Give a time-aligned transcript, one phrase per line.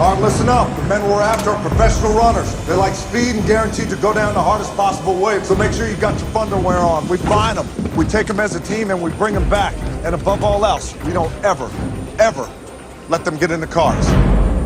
[0.00, 0.74] All right, listen up.
[0.76, 2.54] The men we're after are professional runners.
[2.66, 5.42] They like speed and guaranteed to go down the hardest possible way.
[5.42, 7.06] So make sure you got your underwear on.
[7.06, 9.74] We find them, we take them as a team, and we bring them back.
[10.02, 11.70] And above all else, we don't ever,
[12.18, 12.50] ever
[13.10, 14.06] let them get in the cars.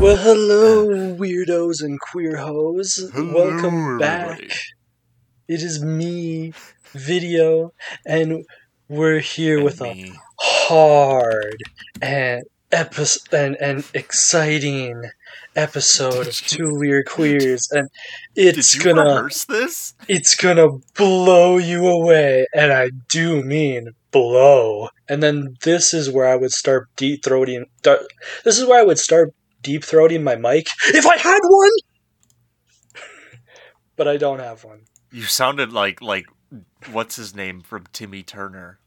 [0.00, 3.10] Well, hello, weirdos and queer hoes.
[3.12, 4.28] Hello, Welcome back.
[4.34, 4.54] everybody.
[5.48, 6.52] It is me,
[6.92, 7.72] Video,
[8.06, 8.44] and
[8.88, 11.56] we're here with a hard
[12.00, 15.02] and epi- and, and exciting
[15.56, 17.88] episode of Two Weird Queers, and
[18.34, 19.94] it's gonna this?
[20.08, 24.88] it's gonna blow you away, and I do mean blow.
[25.08, 27.64] And then this is where I would start deep throating.
[27.82, 31.70] This is where I would start deep throating my mic if I had one.
[33.96, 34.82] but I don't have one.
[35.10, 36.26] You sounded like like
[36.92, 38.78] what's his name from Timmy Turner,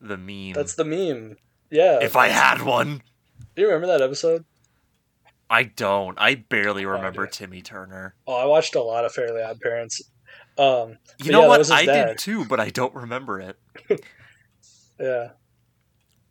[0.00, 0.52] the meme.
[0.54, 1.36] That's the meme.
[1.70, 2.00] Yeah.
[2.02, 3.02] if I had one.
[3.54, 4.44] do you remember that episode?
[5.50, 6.16] I don't.
[6.18, 7.30] I barely remember okay.
[7.32, 8.14] Timmy Turner.
[8.26, 10.00] Oh, I watched a lot of Fairly Odd Parents.
[10.56, 11.70] Um, You know yeah, what?
[11.70, 12.06] I dad.
[12.08, 13.58] did too, but I don't remember it.
[15.00, 15.30] Yeah.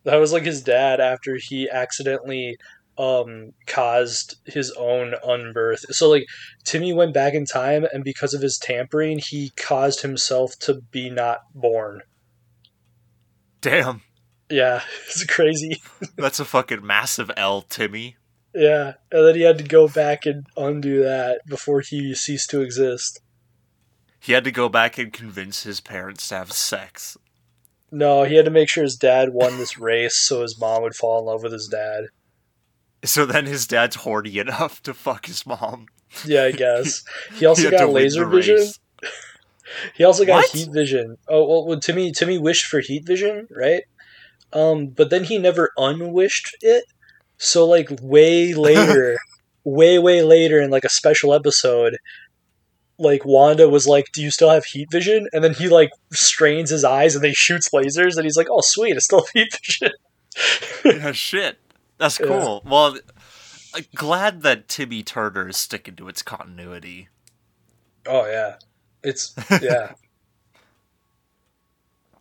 [0.03, 2.57] That was like his dad after he accidentally
[2.99, 5.85] um caused his own unbirth.
[5.91, 6.25] So like
[6.65, 11.09] Timmy went back in time and because of his tampering he caused himself to be
[11.09, 12.01] not born.
[13.61, 14.01] Damn,
[14.49, 15.81] Yeah, it's crazy.
[16.15, 18.17] that's a fucking massive L, Timmy.
[18.53, 22.61] Yeah, and then he had to go back and undo that before he ceased to
[22.61, 23.21] exist.
[24.19, 27.17] He had to go back and convince his parents to have sex.
[27.91, 30.95] No, he had to make sure his dad won this race so his mom would
[30.95, 32.05] fall in love with his dad.
[33.03, 35.85] So then his dad's horny enough to fuck his mom.
[36.25, 37.03] Yeah, I guess.
[37.35, 38.67] He also He got laser vision.
[39.93, 40.49] He also got What?
[40.49, 41.17] heat vision.
[41.27, 43.83] Oh well, well, Timmy Timmy wished for heat vision, right?
[44.51, 46.85] Um, but then he never unwished it.
[47.39, 49.17] So like way later,
[49.63, 51.97] way way later in like a special episode,
[52.99, 56.69] like Wanda was like, "Do you still have heat vision?" And then he like strains
[56.69, 59.57] his eyes and they shoots lasers, and he's like, "Oh sweet, I still have heat
[59.65, 59.91] vision."
[60.85, 61.57] yeah, shit.
[61.97, 62.27] That's Yeah.
[62.27, 62.61] cool.
[62.65, 62.97] Well,
[63.73, 67.07] I'm glad that Timmy Turner is sticking to its continuity.
[68.05, 68.55] oh yeah,
[69.03, 69.93] it's yeah,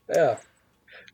[0.15, 0.37] yeah.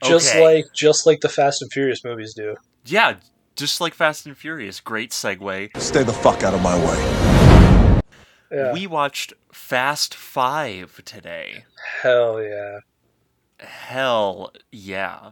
[0.02, 0.42] Just Okay.
[0.42, 2.56] like just like the Fast and Furious movies do.
[2.84, 3.16] Yeah,
[3.56, 4.80] just like Fast and Furious.
[4.80, 5.76] Great segue.
[5.80, 8.00] Stay the fuck out of my way.
[8.50, 8.72] Yeah.
[8.72, 11.64] We watched Fast Five today.
[12.02, 12.78] Hell yeah.
[13.60, 15.30] Hell yeah.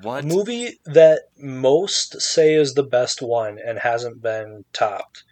[0.00, 0.24] What?
[0.24, 5.24] A movie that most say is the best one and hasn't been topped.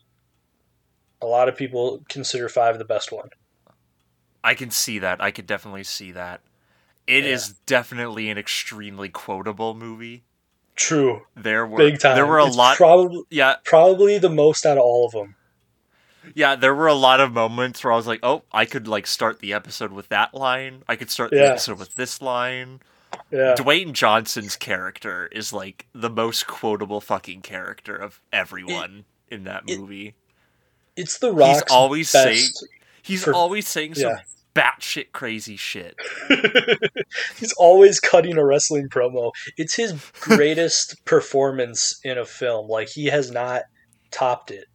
[1.22, 3.28] A lot of people consider five the best one.
[4.44, 5.20] I can see that.
[5.22, 6.40] I could definitely see that.
[7.06, 7.54] It is Yeah.
[7.66, 10.24] definitely an extremely quotable movie.
[10.76, 12.14] True, There were big time.
[12.14, 12.76] there were a It's lot.
[12.76, 15.34] Probably, yeah, probably the most out of all of them.
[16.34, 19.06] Yeah, there were a lot of moments where I was like, "Oh, I could like
[19.06, 20.82] start the episode with that line.
[20.88, 21.42] I could start the Yeah.
[21.50, 22.80] episode with this line."
[23.30, 29.64] Yeah, Dwayne Johnson's character is like the most quotable fucking character of everyone in that
[29.66, 30.14] it- movie.
[30.96, 32.24] it's the Rock's always best.
[32.24, 32.70] saying-
[33.02, 34.20] He's for- always saying some yeah.
[34.54, 35.96] Batshit crazy shit.
[37.38, 39.32] He's always cutting a wrestling promo.
[39.56, 42.68] It's his greatest performance in a film.
[42.68, 43.62] Like he has not
[44.10, 44.66] topped it.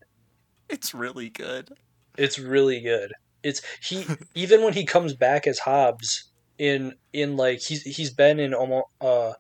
[0.70, 1.70] It's really good.
[2.18, 3.12] It's really good.
[3.44, 4.06] It's he
[4.36, 8.88] even when he comes back as Hobbs in in like he's he's been in almost
[9.02, 9.34] uh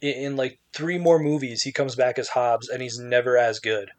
[0.00, 3.58] in, in like three more movies he comes back as Hobbs and he's never as
[3.60, 3.90] good.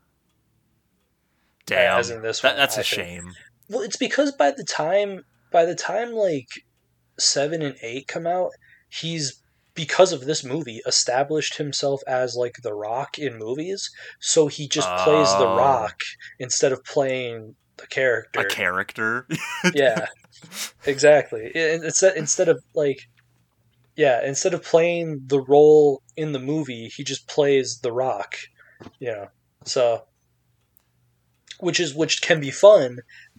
[1.66, 3.08] Damn, As in this that, one, that's I a think.
[3.08, 3.34] shame.
[3.70, 6.48] Well, it's because by the time by the time like
[7.20, 8.52] 7 and 8 come out,
[8.90, 9.42] he's
[9.74, 13.88] because of this movie established himself as like the rock in movies
[14.20, 15.56] so he just plays the Oh.
[15.56, 15.94] rock
[16.40, 19.28] instead of playing the character A character.
[19.76, 20.08] yeah
[20.88, 22.98] exactly instead instead of like
[23.96, 28.36] yeah instead of playing the role in the movie he just plays the rock
[29.00, 29.28] you know
[29.64, 30.02] so
[31.60, 32.98] which is which can be fun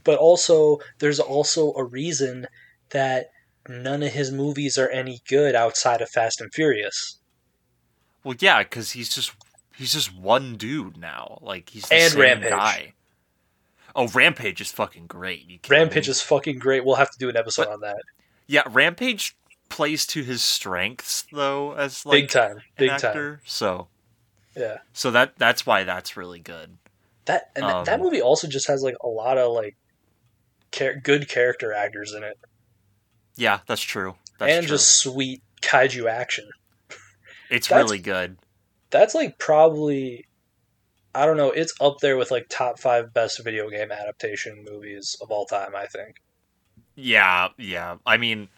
[0.08, 2.46] but also there's also a reason
[2.90, 3.30] that
[3.68, 7.18] none of his movies are any good outside of fast and furious
[8.24, 9.32] well, yeah, because he's just
[9.76, 11.38] he's just one dude now.
[11.40, 12.50] Like he's the And same Rampage.
[12.50, 12.92] guy.
[13.94, 15.46] Oh, Rampage is fucking great.
[15.48, 16.10] You rampage me?
[16.10, 18.02] is fucking great we'll have to do an episode But- on that
[18.46, 19.36] Yeah, Rampage
[19.68, 23.40] plays to his strengths though as like big time big time actor.
[23.44, 23.88] So
[24.56, 26.76] yeah so that that's why that's really good.
[27.26, 29.76] That and that- that Um, movie also just has like a lot of like
[30.72, 32.38] char- good character actors in it,
[33.36, 34.16] Yeah, that's true.
[34.38, 34.76] That's and true.
[34.76, 36.48] just sweet kaiju action.
[37.50, 38.38] it's really good.
[38.90, 40.26] That's like probably
[41.14, 41.50] I don't know.
[41.50, 45.74] It's up there with like top five best video game adaptation movies of all time.
[45.74, 46.16] I think.
[46.94, 47.96] Yeah, yeah.
[48.06, 48.48] I mean,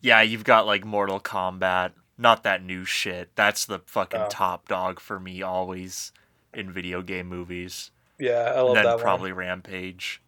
[0.00, 3.30] yeah, you've got like Mortal Kombat, not that new shit.
[3.34, 4.28] That's the fucking Oh.
[4.30, 6.12] top dog for me always
[6.52, 7.90] in video game movies.
[8.18, 9.38] Yeah, I love then that probably one.
[9.40, 10.20] Rampage.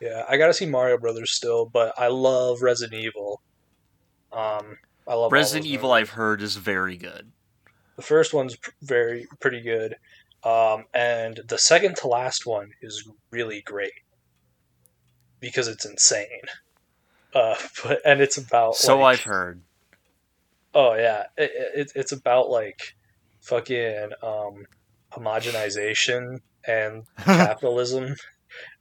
[0.00, 3.40] Yeah, I gotta see Mario Brothers still, but I love Resident Evil.
[4.32, 4.76] Um,
[5.06, 6.02] I love Resident Evil, movies.
[6.02, 7.32] I've heard, is very good.
[7.96, 9.96] The first one's pr- very pretty good,
[10.44, 13.92] um, and the second to last one is really great
[15.40, 16.42] because it's insane.
[17.34, 19.62] Uh, but and it's about So like, I've heard.
[20.74, 22.94] Oh yeah, it, it, it's about like
[23.40, 24.66] fucking um,
[25.12, 28.14] homogenization and capitalism.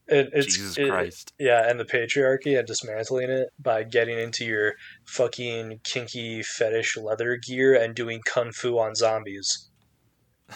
[0.08, 1.34] And it's Jesus it- Christ.
[1.40, 4.74] yeah, and the patriarchy and dismantling it by getting into your
[5.08, 9.70] fucking kinky fetish leather gear and doing kung fu on zombies.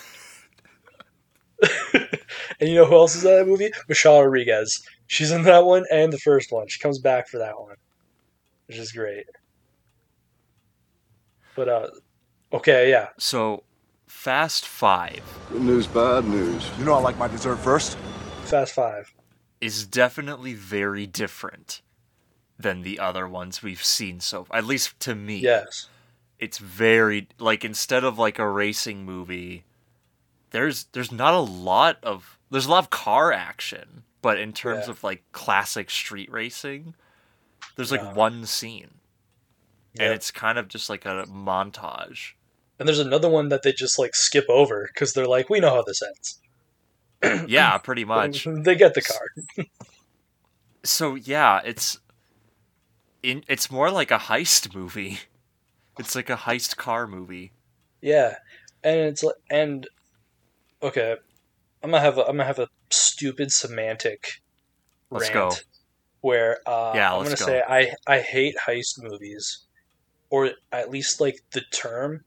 [1.94, 3.72] and you know who else is in that movie?
[3.88, 4.82] Michelle Rodriguez.
[5.08, 6.68] She's in that one and the first one.
[6.68, 7.76] She comes back for that one,
[8.68, 9.26] which is great.
[11.56, 11.88] But uh,
[12.54, 13.64] okay, yeah, So,
[14.08, 16.70] Fast Five Good news, bad news.
[16.78, 17.98] You know I like my dessert first.
[18.44, 19.12] Fast Five.
[19.62, 21.82] Is definitely very different
[22.58, 25.88] than the other ones we've seen so at least to me Yes.
[26.40, 29.64] it's very like instead of like a racing movie
[30.52, 34.86] there's there's not a lot of there's a lot of car action but in terms
[34.86, 34.92] Yeah.
[34.92, 36.96] of like classic street racing
[37.76, 38.14] there's like Yeah.
[38.14, 38.96] one scene
[40.00, 42.34] and it's kind of just like a montage
[42.78, 45.72] And there's another one that they just like skip over because they're like, we know
[45.72, 46.40] how this ends.
[47.48, 49.22] yeah pretty much they get the car.
[50.84, 52.00] so yeah it's
[53.22, 55.20] in it's more like a heist movie
[55.98, 57.52] it's like a heist car movie
[58.02, 58.36] Yeah,
[58.84, 59.86] and it's like, and
[60.82, 61.18] okay,
[61.84, 64.30] I'm gonna have a, I'm gonna have a stupid semantic
[65.12, 65.56] Let's rant go.
[66.22, 67.46] where uh, Yeah, I'm gonna go.
[67.46, 69.66] say I I hate heist movies,
[70.30, 72.22] or at least like the term,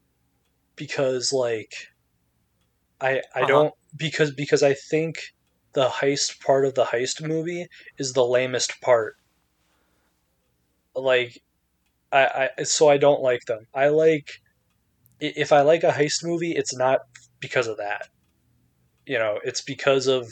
[0.75, 1.73] because like
[3.01, 3.45] I I Uh-huh.
[3.45, 5.15] don't because because I think
[5.73, 7.67] the heist part of the heist movie
[7.97, 9.15] is the lamest part.
[10.95, 11.39] Like,
[12.11, 13.65] I, I so I don't like them.
[13.73, 14.27] I like
[15.19, 16.99] if I like a heist movie, it's not
[17.39, 18.07] because of that.
[19.05, 20.31] You know, it's because of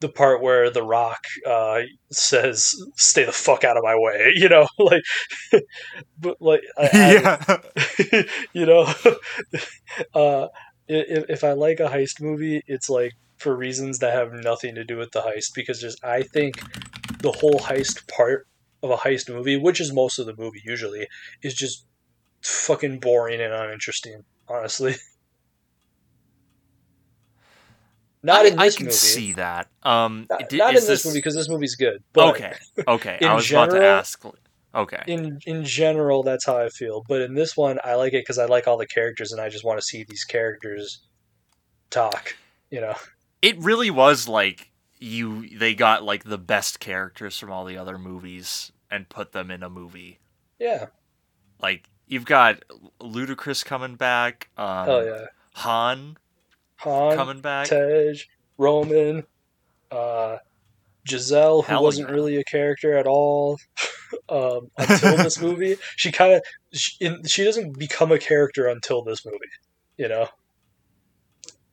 [0.00, 4.48] the part where The Rock uh, says, "Stay the fuck out of my way." You
[4.48, 5.02] know, like,
[6.18, 8.92] but like, I, I- you know,
[10.14, 10.48] uh,
[10.88, 14.84] if, if I like a heist movie, it's like for reasons that have nothing to
[14.84, 16.60] do with the heist because just I think
[17.20, 18.46] the whole heist part
[18.82, 21.06] of a heist movie, which is most of the movie usually,
[21.42, 21.86] is just
[22.42, 24.24] fucking boring and uninteresting.
[24.46, 24.94] Honestly,
[28.22, 28.94] not I, in I this can movie.
[28.94, 29.68] I can see that.
[29.82, 32.02] Um, Not, di- not in this, movie because this movie's good.
[32.16, 32.52] Okay,
[32.86, 33.18] okay.
[33.22, 34.22] I was about to ask.
[34.74, 37.04] Okay, in in general, that's how I feel.
[37.08, 39.48] But in this one, I like it because I like all the characters, and I
[39.48, 41.06] just want to see these characters
[41.90, 42.34] talk.
[42.70, 42.94] You know,
[43.40, 45.48] it really was like you.
[45.56, 49.62] They got like the best characters from all the other movies and put them in
[49.62, 50.18] a movie.
[50.58, 50.86] yeah.
[51.62, 52.62] Like you've got
[53.00, 54.50] Ludacris coming back.
[54.58, 56.16] Um, Oh yeah, Han
[56.76, 57.68] Han, coming back.
[57.68, 58.20] Tej,
[58.58, 59.24] Roman,
[59.90, 60.38] uh,
[61.08, 62.14] Giselle, who Hell wasn't yeah.
[62.14, 63.58] really a character at all
[64.28, 65.76] um, until this movie.
[65.96, 66.42] She kind of
[66.72, 69.38] she, she doesn't become a character until this movie.
[69.96, 70.28] You know,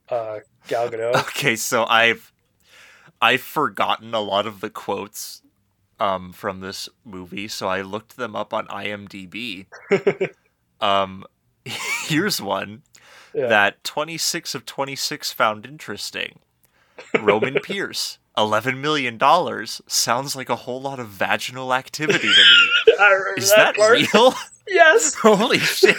[0.10, 1.16] uh, Gal Gadot.
[1.16, 2.32] Okay, so I've
[3.22, 5.42] I've forgotten a lot of the quotes
[6.00, 9.68] um, from this movie, so I looked them up on IMDb.
[10.82, 11.26] um,
[11.66, 12.82] here's one
[13.34, 13.48] Yeah.
[13.48, 16.40] that 26 of 26 found interesting.
[17.20, 22.94] Roman Pierce, 11 million dollars sounds like a whole lot of vaginal activity to me.
[23.38, 24.00] Is that part.
[24.14, 24.34] real?
[24.68, 25.16] Yes.
[25.22, 25.98] Holy shit.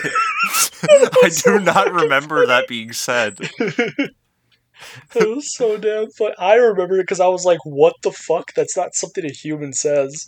[0.82, 3.36] I do not remember that being said.
[5.14, 6.32] It was so damn fun.
[6.38, 8.54] I remember it because I was like, "What the fuck?
[8.54, 10.26] That's not something a human says."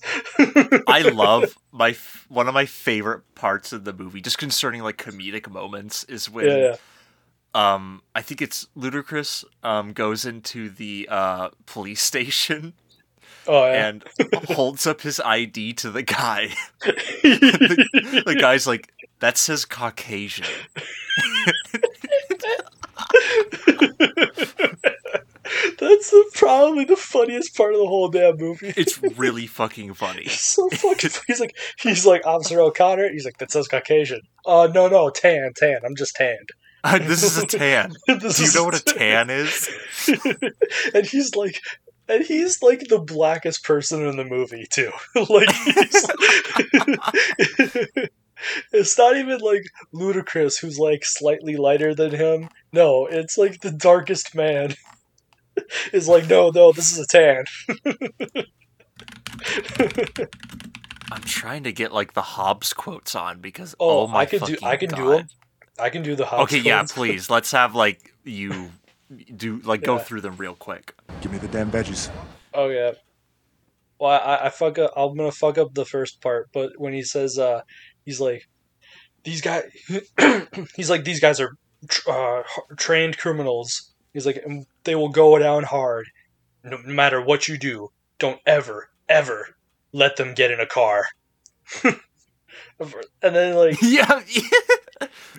[0.86, 4.98] I love my f- one of my favorite parts of the movie, just concerning like
[4.98, 6.76] comedic moments, is when yeah, yeah.
[7.54, 12.74] Um I think it's Ludacris um goes into the uh police station
[13.46, 13.88] Oh yeah.
[13.88, 14.04] and
[14.48, 16.48] holds up his ID to the guy.
[16.80, 20.46] the, the guy's like, "That says Caucasian."
[25.78, 28.72] That's the, probably the funniest part of the whole damn movie.
[28.76, 30.22] It's really fucking funny.
[30.22, 31.10] It's so fucking.
[31.26, 33.10] He's like, he's like Officer O'Connor.
[33.12, 34.22] He's like, that says Caucasian.
[34.46, 35.78] Uh, no, no, tan, tan.
[35.84, 36.50] I'm just tanned.
[36.84, 37.94] Uh, this is a tan.
[38.06, 39.70] Do you know what a tan is?
[40.94, 41.60] and he's like
[42.06, 45.48] and he's like the blackest person in the movie too like
[48.72, 49.64] it's not even like
[49.94, 54.74] Ludacris, who's like slightly lighter than him no it's like the darkest man
[55.94, 57.44] is like no no this is a tan
[61.10, 64.42] I'm trying to get like the Hobbs quotes on because oh, oh, my i could
[64.42, 65.18] do i can do God.
[65.20, 65.28] them
[65.78, 67.30] i can do the Hobbs Okay, yeah, please.
[67.30, 68.70] Let's have like you
[69.34, 70.94] do like go through them real quick.
[71.20, 72.10] Give me the damn veggies.
[72.52, 72.92] Oh yeah.
[73.98, 74.92] Well, I, I fuck up.
[74.96, 77.62] I'm gonna fuck up the first part, but when he says, uh,
[78.04, 78.48] he's like,
[79.24, 79.64] these guys.
[80.76, 81.56] he's like, these guys are
[81.88, 82.42] tr- uh,
[82.76, 83.92] trained criminals.
[84.12, 84.44] He's like,
[84.84, 86.06] they will go down hard,
[86.62, 87.90] no matter what you do.
[88.18, 89.56] Don't ever, ever
[89.92, 91.04] let them get in a car.
[91.84, 91.96] and
[93.20, 94.20] then like, yeah.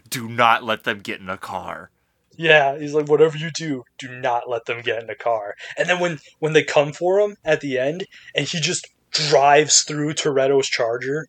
[0.09, 1.91] Do not let them get in a car.
[2.37, 5.55] Yeah, he's like, whatever you do, do not let them get in a car.
[5.77, 9.83] And then when when they come for him at the end, and he just drives
[9.83, 11.27] through Toretto's Charger,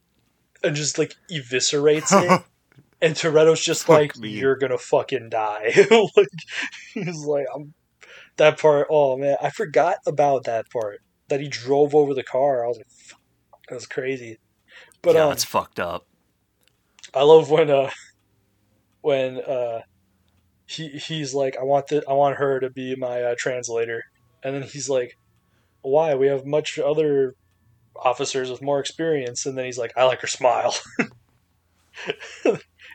[0.62, 2.42] and just like eviscerates it,
[3.00, 4.30] and Toretto's just Fuck like, me.
[4.30, 5.72] "You're gonna fucking die."
[6.16, 6.28] like
[6.92, 7.74] he's like, "I'm."
[8.36, 11.00] That part, oh man, I forgot about that part.
[11.28, 12.64] That he drove over the car.
[12.64, 13.20] I was like, Fuck,
[13.68, 14.38] that was crazy.
[15.00, 16.06] But yeah, um, that's fucked up.
[17.14, 17.90] I love when uh
[19.06, 19.82] when uh
[20.66, 24.02] he he's like I want the I want her to be my uh, translator
[24.42, 25.16] and then he's like
[25.82, 27.36] why we have much other
[27.94, 30.74] officers with more experience and then he's like I like her smile.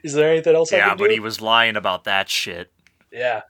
[0.04, 0.88] Is there anything else I can?
[0.90, 1.14] Yeah, but do?
[1.14, 2.72] he was lying about that shit.
[3.12, 3.42] Yeah.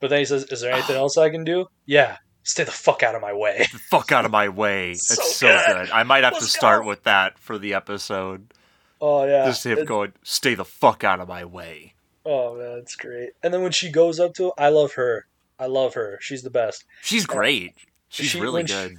[0.00, 1.66] But then he says is there anything else I can do?
[1.86, 2.16] Yeah.
[2.44, 3.66] Stay the fuck out of my way.
[3.72, 4.94] The fuck out of my way.
[4.96, 5.66] So it's so good.
[5.86, 5.90] good.
[5.90, 6.88] I might have Let's to start go.
[6.88, 8.52] with that for the episode.
[9.00, 9.46] Oh yeah.
[9.46, 11.91] Just him And- going, "Stay the fuck out of my way."
[12.24, 13.30] Oh man, it's great.
[13.42, 15.26] And then when she goes up to I love her.
[15.58, 16.18] I love her.
[16.20, 16.84] She's the best.
[17.02, 17.74] She's great.
[18.08, 18.94] She's She- really when she- good.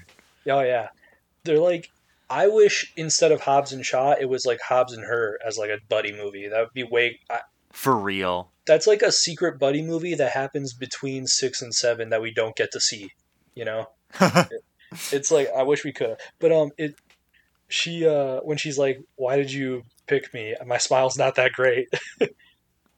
[0.48, 0.90] Oh yeah,
[1.44, 1.90] they're like.
[2.30, 5.70] I wish instead of Hobbs and Shaw, it was like Hobbs and her as like
[5.70, 6.48] a buddy movie.
[6.48, 7.20] That would be way.
[7.30, 8.50] I, For real.
[8.66, 12.56] that's like a secret buddy movie that happens between six and seven that we don't
[12.56, 13.10] get to see.
[13.56, 13.90] You know,
[15.12, 16.16] it's like I wish we could.
[16.40, 16.96] But um, it.
[17.68, 20.56] She uh, when she's like, "Why did you pick me?
[20.66, 21.88] My smile's not that great,"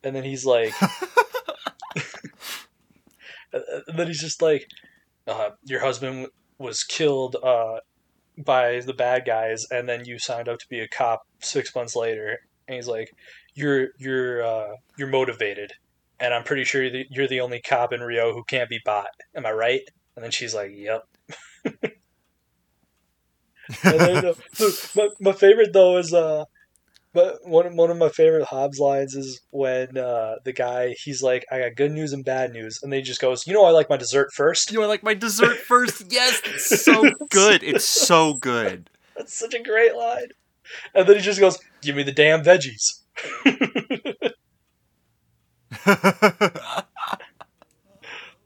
[0.06, 0.74] and then he's like,
[3.88, 4.70] and then he's just like,
[5.28, 7.80] uh, "Your husband was killed uh,
[8.38, 11.96] by the bad guys, and then you signed up to be a cop six months
[11.96, 13.12] later." And he's like,
[13.54, 15.74] "You're you're uh, you're motivated,
[16.20, 19.10] and I'm pretty sure that you're the only cop in Rio who can't be bought.
[19.36, 19.82] Am I right?"
[20.16, 21.04] And then she's like, "Yep."
[23.84, 24.34] then, uh,
[24.96, 26.46] my, my favorite though is uh
[27.16, 31.46] but one one of my favorite Hobbs lines is when uh, the guy he's like,
[31.50, 33.72] "I got good news and bad news," and then he just goes, "You know, I
[33.72, 34.70] like my dessert first.
[34.70, 36.12] You know, I like my dessert first.
[36.12, 37.64] Yes, it's so good.
[37.76, 38.90] It's so good.
[39.16, 40.28] That's such a great line.
[40.94, 43.00] And then he just goes, "Give me the damn veggies."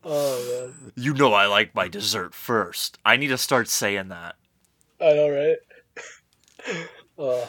[0.01, 2.97] Oh man, you know, I like my dessert first.
[3.03, 4.35] I need to start saying that.
[5.01, 5.57] I know, right?
[7.19, 7.45] uh,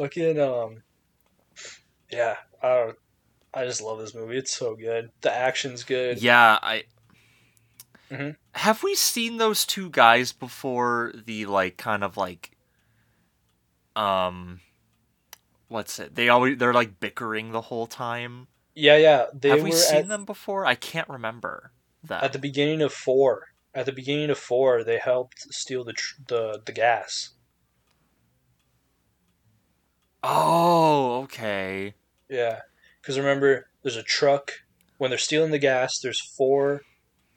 [0.00, 0.82] fucking um,
[2.10, 2.36] yeah.
[2.62, 2.96] I don't.
[3.52, 4.38] I just love this movie.
[4.38, 5.10] It's so good.
[5.20, 6.22] The action's good.
[6.22, 6.84] Yeah, I.
[8.10, 8.36] Mhm.
[8.52, 11.12] Have we seen those two guys before?
[11.14, 12.52] The like, kind of like,
[13.96, 14.60] um,
[15.68, 16.14] what's it?
[16.14, 18.48] They always they're like bickering the whole time.
[18.74, 19.26] Yeah, yeah.
[19.32, 20.64] They Have we seen at, them before?
[20.64, 21.72] I can't remember
[22.04, 22.22] that.
[22.22, 23.48] at the beginning of four.
[23.74, 27.30] At the beginning of four, they helped steal the tr- the the gas.
[30.22, 31.94] Oh, okay.
[32.28, 32.60] Yeah,
[33.00, 34.52] because remember, there's a truck
[34.98, 35.98] when they're stealing the gas.
[35.98, 36.82] There's four,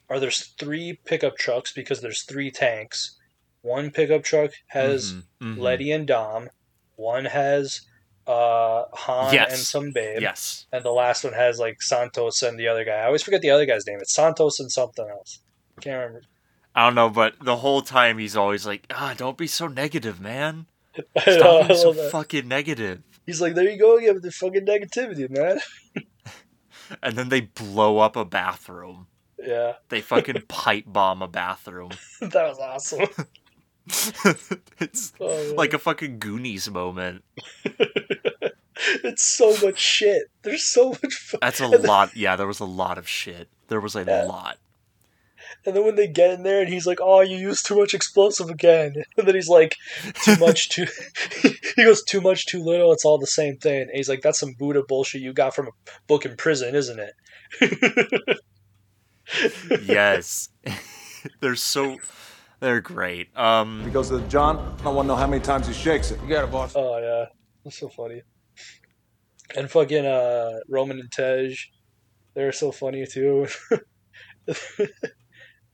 [0.08, 3.16] or there's three pickup trucks because there's three tanks.
[3.62, 5.58] One pickup truck has Mhm, mhm.
[5.58, 6.50] Letty and Dom.
[6.96, 7.80] One has
[8.26, 9.50] uh Han Yes.
[9.50, 10.20] and some babe.
[10.22, 10.66] Yes.
[10.72, 12.92] And the last one has like Santos and the other guy.
[12.96, 13.98] I always forget the other guy's name.
[14.00, 15.40] It's Santos and something else.
[15.80, 16.22] Can't remember.
[16.74, 20.20] I don't know, but the whole time he's always like, "Ah, don't be so negative,
[20.20, 20.66] man.
[20.96, 22.10] Know, Stop being so that.
[22.12, 25.60] fucking negative." He's like, there you go again with the fucking negativity, man.
[27.02, 29.06] And then they blow up a bathroom.
[29.42, 31.90] Yeah, They fucking pipe bomb a bathroom.
[32.20, 33.06] that was awesome.
[34.78, 37.24] it's Oh, like a fucking Goonies moment.
[39.02, 40.24] it's so much shit.
[40.42, 41.34] There's so much.
[41.40, 42.14] That's a lot.
[42.16, 43.48] Yeah, there was a lot of shit.
[43.68, 44.24] There was a Yeah.
[44.24, 44.58] lot.
[45.64, 47.94] And then when they get in there, and he's like, "Oh, you used too much
[47.94, 49.76] explosive again." And then he's like,
[50.24, 50.86] "Too much too."
[51.76, 52.92] he goes too much, too little.
[52.92, 53.82] It's all the same thing.
[53.82, 56.98] And he's like, "That's some Buddha bullshit you got from a book in prison, isn't
[56.98, 57.14] it?"
[59.82, 60.48] yes.
[61.40, 61.98] they're so
[62.60, 63.28] they're great.
[63.34, 64.76] He Um goes to John.
[64.84, 66.20] I want to know how many times he shakes it.
[66.22, 66.72] You got it, boss.
[66.74, 67.26] Oh yeah,
[67.64, 68.22] that's so funny.
[69.56, 71.56] And fucking uh, Roman and Tej,
[72.34, 73.46] they're so funny too.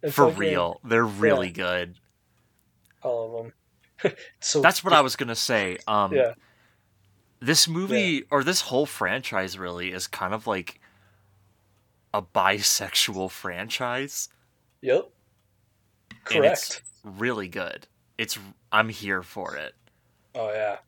[0.02, 1.97] And for real, they're really good.
[3.02, 3.45] all of
[4.02, 4.14] them.
[4.40, 5.78] so That's what I was going to say.
[5.87, 6.35] Um Yeah,
[7.40, 10.80] this movie or this whole franchise really is kind of like
[12.12, 14.28] a bisexual franchise.
[14.83, 15.11] yep.
[16.11, 16.83] it's Correct.
[17.04, 17.87] really good.
[18.19, 18.38] It's
[18.73, 19.75] I'm here for it.
[20.35, 20.78] Oh yeah.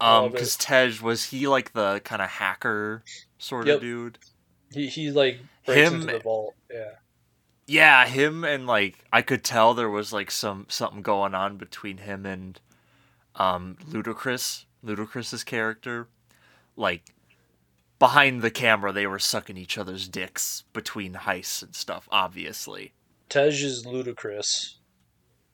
[0.00, 3.02] Um, because Tej was he like the kind of hacker
[3.38, 3.76] sort Yep.
[3.76, 4.18] of dude?
[4.72, 6.54] He he like breaks Him- into the vault.
[6.70, 6.92] Yeah.
[7.66, 11.98] Yeah, him and like I could tell there was like some something going on between
[11.98, 12.60] him and
[13.34, 16.08] um Ludacris, Ludacris's character.
[16.76, 17.12] Like
[17.98, 22.08] behind the camera, they were sucking each other's dicks between heists and stuff.
[22.12, 22.92] Obviously.
[23.28, 24.76] Tej is Ludacris,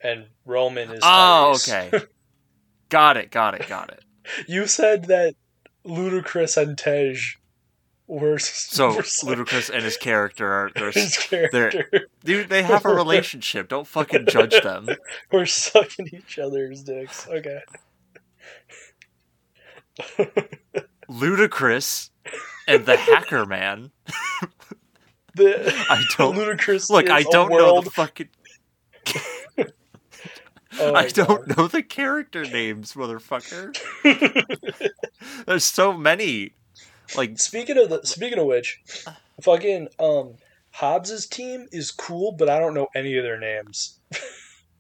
[0.01, 1.01] and Roman is.
[1.03, 1.95] Oh, Tyrese.
[1.95, 2.05] okay.
[2.91, 3.31] got it.
[3.31, 3.69] Got it.
[3.69, 4.05] Got it.
[4.47, 5.35] You said that
[5.87, 7.17] Ludacris and Tej
[8.07, 11.85] were So were Ludacris and his character are they're, his character
[12.25, 12.49] dude.
[12.49, 13.69] They have a relationship.
[13.69, 14.89] Don't fucking judge them.
[15.33, 17.27] we're sucking each other's dicks.
[17.29, 17.61] Okay.
[21.11, 22.11] Ludacris
[22.67, 23.91] and the hacker man.
[25.35, 26.91] The I don't Ludacris.
[26.91, 27.09] look.
[27.09, 28.29] I don't know the fucking.
[30.81, 31.57] Oh I don't God.
[31.59, 33.77] know the character names, motherfucker.
[35.47, 36.55] There's so many.
[37.17, 38.81] Like Speaking of the speaking of which,
[39.43, 40.35] fucking um
[40.71, 43.99] Hobbs's team is cool, but I don't know any of their names.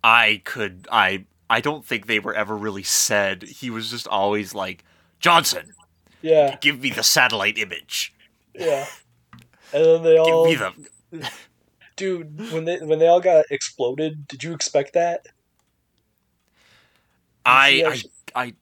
[0.05, 3.43] I could I I don't think they were ever really said.
[3.43, 4.85] He was just always like
[5.21, 5.73] Johnson,
[6.23, 8.15] Yeah, give me the satellite image.
[8.55, 8.87] yeah.
[9.75, 11.31] And then they Give all me the
[11.97, 14.27] dude when they when they all got exploded.
[14.29, 15.27] Did you expect that?
[17.45, 18.03] I
[18.35, 18.55] I I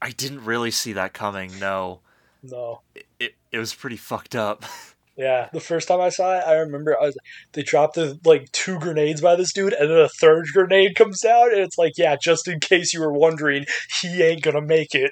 [0.00, 1.58] I didn't really see that coming.
[1.58, 2.00] No.
[2.42, 2.82] No.
[2.94, 3.06] It
[3.52, 4.64] it was pretty fucked up.
[5.20, 7.18] Yeah, the first time I saw it, I remember I was
[7.52, 11.20] they dropped the like two grenades by this dude, and then a third grenade comes
[11.22, 13.64] down, and it's like, yeah, just in case you were wondering,
[14.00, 15.10] he ain't gonna make it.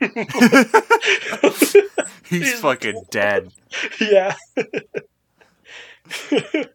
[2.30, 3.50] He's He's- fucking dead.
[4.00, 4.36] yeah.
[6.30, 6.68] and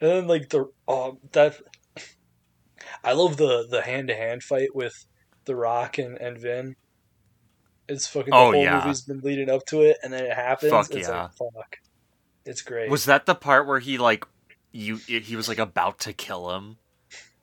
[0.00, 1.60] then like the oh that
[3.04, 4.94] I love the the hand to hand fight with
[5.44, 6.76] The Rock and, and Vin.
[7.88, 8.78] It's fucking the Oh, whole yeah.
[8.84, 10.70] movie's been leading up to it and then it happens.
[10.70, 11.22] Fuck it's yeah.
[11.22, 11.76] like fuck.
[12.44, 12.90] It's great.
[12.90, 14.24] Was that the part where he like
[14.72, 16.76] you he was like about to kill him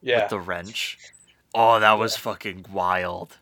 [0.02, 0.22] yeah.
[0.22, 0.98] with the wrench?
[1.54, 3.38] Oh, that was fucking wild.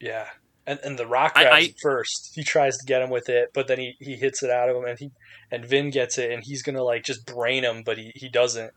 [0.00, 0.26] Yeah.
[0.66, 2.32] And and the rock I- grabs I- it first.
[2.34, 4.76] He tries to get him with it, but then he, he hits it out of
[4.76, 5.10] him and he
[5.50, 8.72] and Vin gets it and he's gonna like just brain him, but he, he doesn't.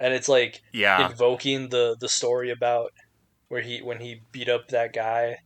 [0.00, 1.10] And it's like Yeah.
[1.10, 2.92] invoking the the story about
[3.48, 5.38] where he when he beat up that guy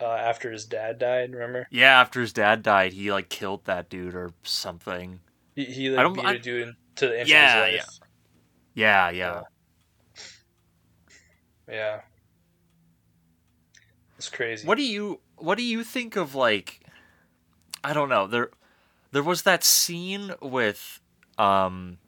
[0.00, 1.66] uh, after his dad died, remember?
[1.70, 5.20] Yeah, after his dad died, he like killed that dude or something.
[5.54, 8.00] He he I like don't- beat I- a dude to the end Yeah, of his
[8.74, 9.10] yeah.
[9.10, 9.42] Yeah, yeah.
[11.68, 12.00] Yeah.
[14.18, 14.66] It's crazy.
[14.66, 16.80] What do you what do you think of like
[17.82, 18.26] I don't know.
[18.26, 18.50] There
[19.12, 21.00] there was that scene with
[21.38, 21.98] um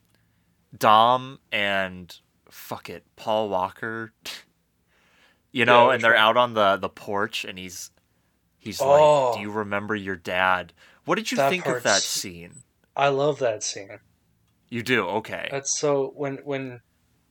[0.77, 2.15] Dom and
[2.51, 4.13] fuck it, Paul Walker.
[5.57, 6.21] you know, Yeah, and they're one?
[6.21, 7.91] out on the the porch and he's
[8.59, 8.89] he's Oh.
[8.89, 10.73] like, "Do you remember your dad?"
[11.05, 12.63] What did you think of that scene?
[12.97, 13.99] I love that scene.
[14.69, 15.07] You do.
[15.21, 15.49] Okay.
[15.51, 16.81] That's so when when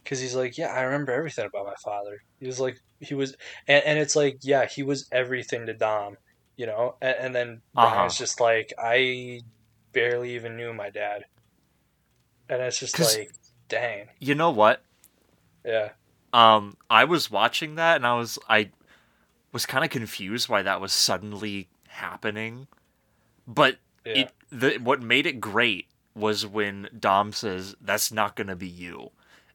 [0.03, 2.17] because he's like, yeah, I remember everything about my father.
[2.39, 3.35] He was like, he was,
[3.67, 6.15] and, and it's like, yeah, he was everything to Dom,
[6.57, 6.95] you know.
[7.01, 7.89] And, and then Uh-huh.
[7.95, 9.39] Brian's just like, I
[9.93, 11.23] barely even knew my dad,
[12.49, 13.31] and it's just like,
[13.67, 14.83] dang, You know what?
[15.65, 15.89] yeah,
[16.35, 18.69] Um, I was watching that and I was I
[19.53, 22.67] was kind of confused why that was suddenly happening.
[23.47, 28.47] But yeah, it the what made it great was when Dom says that's not going
[28.47, 29.11] to be you.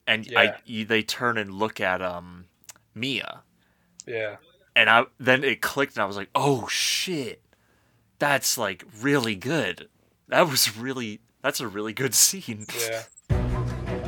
[0.06, 0.40] And Yeah.
[0.40, 2.46] I you, they turn and look at um
[2.94, 3.42] Mia
[4.06, 4.36] yeah,
[4.74, 7.42] and I then it clicked and I was like, "Oh shit.
[8.18, 9.88] That's like really good."
[10.28, 12.66] That was really that's a really good scene.
[12.88, 13.02] yeah.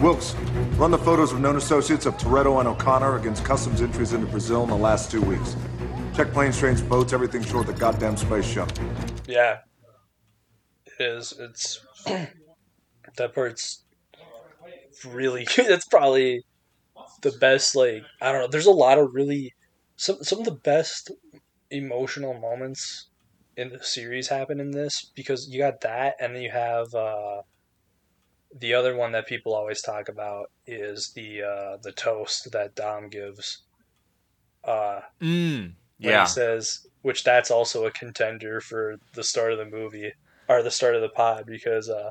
[0.03, 0.35] Wilkes,
[0.79, 4.65] run the photos of known associates of Toretto and O'Connor against customs entries into Brazil
[4.65, 5.55] in the last two weeks.
[6.17, 8.85] Check planes, trains, boats, everything short of the goddamn space shuttle.
[9.29, 9.59] Yeah,
[10.87, 11.35] it is.
[11.39, 11.87] It's
[13.17, 13.85] that part's
[15.07, 15.47] really.
[15.57, 16.43] That's probably
[17.21, 17.77] the best.
[17.77, 18.49] Like I don't know.
[18.49, 19.55] There's a lot of really
[19.95, 21.13] some some of the best
[21.71, 23.07] emotional moments
[23.57, 27.43] in the series happen in this because you got that and then you have uh
[28.59, 33.09] the other one that people always talk about is the uh the toast that Dom
[33.09, 33.65] gives.
[34.65, 36.21] Uh Mm, when yeah.
[36.21, 40.13] he says which that's also a contender for the start of the movie
[40.49, 42.11] or the start of the pod because uh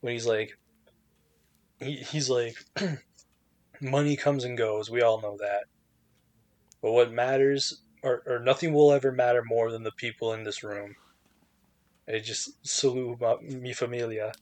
[0.00, 0.58] when he's like
[1.80, 2.56] he, he's like
[3.80, 5.64] money comes and goes we all know that.
[6.82, 10.62] But what matters or, or nothing will ever matter more than the people in this
[10.62, 10.96] room.
[12.06, 14.32] It just salute ma- mi familia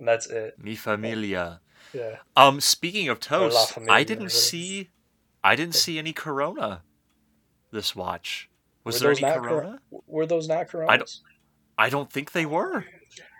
[0.00, 1.60] and that's it Mi familia.
[1.92, 4.90] yeah Um, speaking of toast, I didn't see,
[5.44, 6.82] I didn't see any Corona
[7.70, 8.48] this watch.
[8.84, 9.80] Was Were there any not Cor- Corona?
[10.06, 11.22] were those not coronas
[11.78, 12.84] I don't think they were.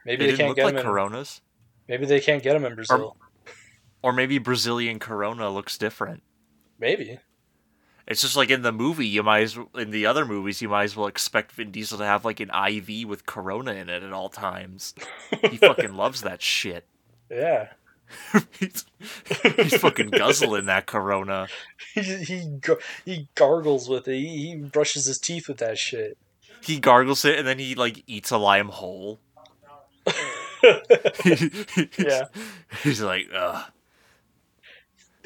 [0.06, 1.40] maybe They they, didn't can't look get like them in, Coronas,
[1.88, 3.16] maybe they can't get them in brazil
[4.02, 6.22] or maybe Brazilian Corona looks different.
[6.78, 7.18] maybe
[8.10, 10.68] It's just like in the movie, you might as well, in the other movies, you
[10.68, 14.02] might as well expect Vin Diesel to have like an IV with Corona in it
[14.02, 14.94] at all times.
[15.48, 16.84] He fucking loves that shit.
[17.30, 17.68] yeah
[18.58, 18.84] he's,
[19.56, 21.46] he's fucking guzzling that Corona.
[21.94, 22.58] he he
[23.04, 24.16] he gargles with it.
[24.16, 26.18] He, he brushes his teeth with that shit.
[26.64, 29.20] He gargles it and then he like eats a lime whole.
[30.64, 32.24] Yeah.
[32.82, 33.64] He's like, ugh.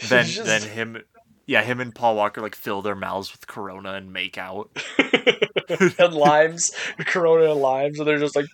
[0.08, 1.02] Then just- then him
[1.46, 4.70] yeah, him and Paul Walker like fill their mouths with Corona and make out.
[5.98, 8.46] and limes, Corona and limes, and they're just like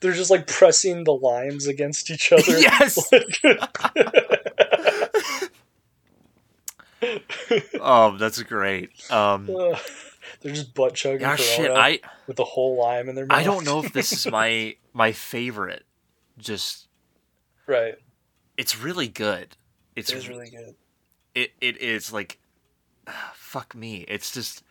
[0.00, 2.42] they're just like pressing the limes against each other.
[2.58, 3.10] Yes!
[7.80, 8.88] Oh, that's great.
[9.10, 9.78] Um Uh,
[10.40, 13.38] they're just butt chugging yeah, Corona shit, I with the whole lime in their mouth.
[13.38, 15.84] I don't know if this is my my favorite.
[16.38, 16.88] Just
[17.66, 17.96] right.
[18.56, 19.54] it's really good.
[19.94, 20.76] It's It is really good.
[21.34, 22.38] It it is like
[23.34, 24.04] fuck me.
[24.08, 24.62] It's just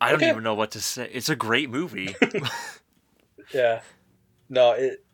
[0.00, 0.30] I don't Okay.
[0.30, 1.08] even know what to say.
[1.12, 2.14] It's a great movie.
[3.52, 3.80] Yeah.
[4.48, 5.04] No, it.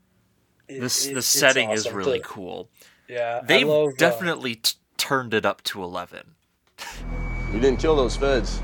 [0.69, 2.71] it this it- the it's setting is really The- cool.
[3.09, 6.37] Yeah, They've love, uh, definitely t- turned it up to 11.
[7.53, 8.61] You didn't kill those feds.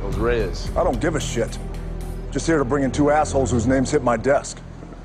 [0.00, 0.70] Those Reyes.
[0.74, 1.58] I don't give a shit.
[2.30, 4.58] Just here to bring in two assholes whose names hit my desk.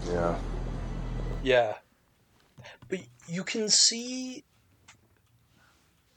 [0.07, 0.37] Yeah.
[1.43, 1.73] Yeah.
[2.87, 4.45] But you can see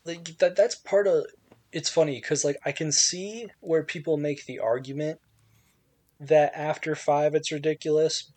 [0.06, 1.26] like that that's part of
[1.72, 5.20] it's funny cuz like I can see where people make the argument
[6.20, 8.32] that after 5 it's ridiculous,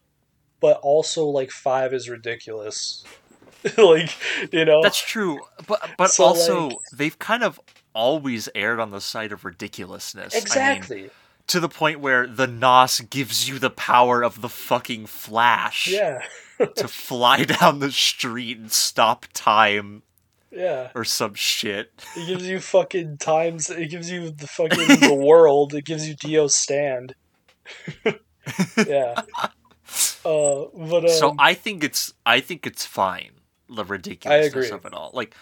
[0.60, 3.04] but also like 5 is ridiculous.
[3.78, 4.12] like,
[4.52, 4.82] you know.
[4.82, 7.60] That's true, but but So, also like- they've kind of
[7.94, 10.34] always erred on the side of ridiculousness.
[10.34, 11.10] I mean, exactly.
[11.48, 16.22] to the point where the Nos gives you the power of the fucking Flash yeah.
[16.76, 20.04] to fly down the street and stop time
[20.52, 20.90] Yeah.
[20.96, 21.92] or some shit.
[22.16, 23.70] It gives you fucking times.
[23.70, 25.74] It gives you the fucking the world.
[25.74, 27.16] It gives you Dio's stand.
[28.78, 29.22] yeah.
[30.26, 33.32] Uh, but um, so I think it's I think it's fine.
[33.70, 35.12] The ridiculousness of it all.
[35.14, 35.36] Like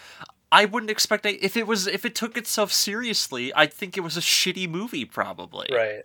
[0.52, 3.54] I wouldn't expect it if it was if it took itself seriously.
[3.54, 5.68] I'd think it was a shitty movie probably.
[5.72, 6.04] right,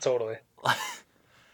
[0.00, 0.36] totally.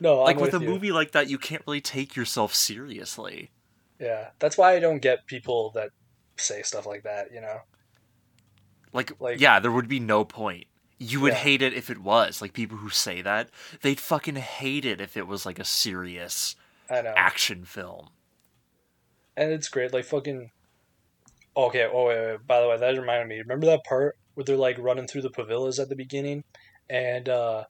[0.00, 0.70] No, Like I'm with, with, a you.
[0.70, 3.52] movie like that, you can't really take yourself seriously.
[4.00, 5.90] Yeah, that's why I don't get people that
[6.36, 7.32] say stuff like that.
[7.32, 7.60] You know.
[8.92, 10.66] Like, Like- yeah, there would be no point.
[10.98, 11.38] You would Yeah.
[11.40, 12.40] hate it if it was.
[12.40, 13.50] Like people who say that,
[13.82, 16.54] they'd fucking hate it if it was like a serious
[16.88, 17.12] I know.
[17.16, 18.10] action film.
[19.36, 19.92] and it's great.
[19.92, 20.52] Like fucking.
[21.56, 21.88] Okay.
[21.92, 22.46] Oh wait, wait.
[22.46, 23.38] By the way, that reminded me.
[23.38, 26.44] Remember that part where they're like running through the favelas at the beginning,
[26.88, 27.64] and uh,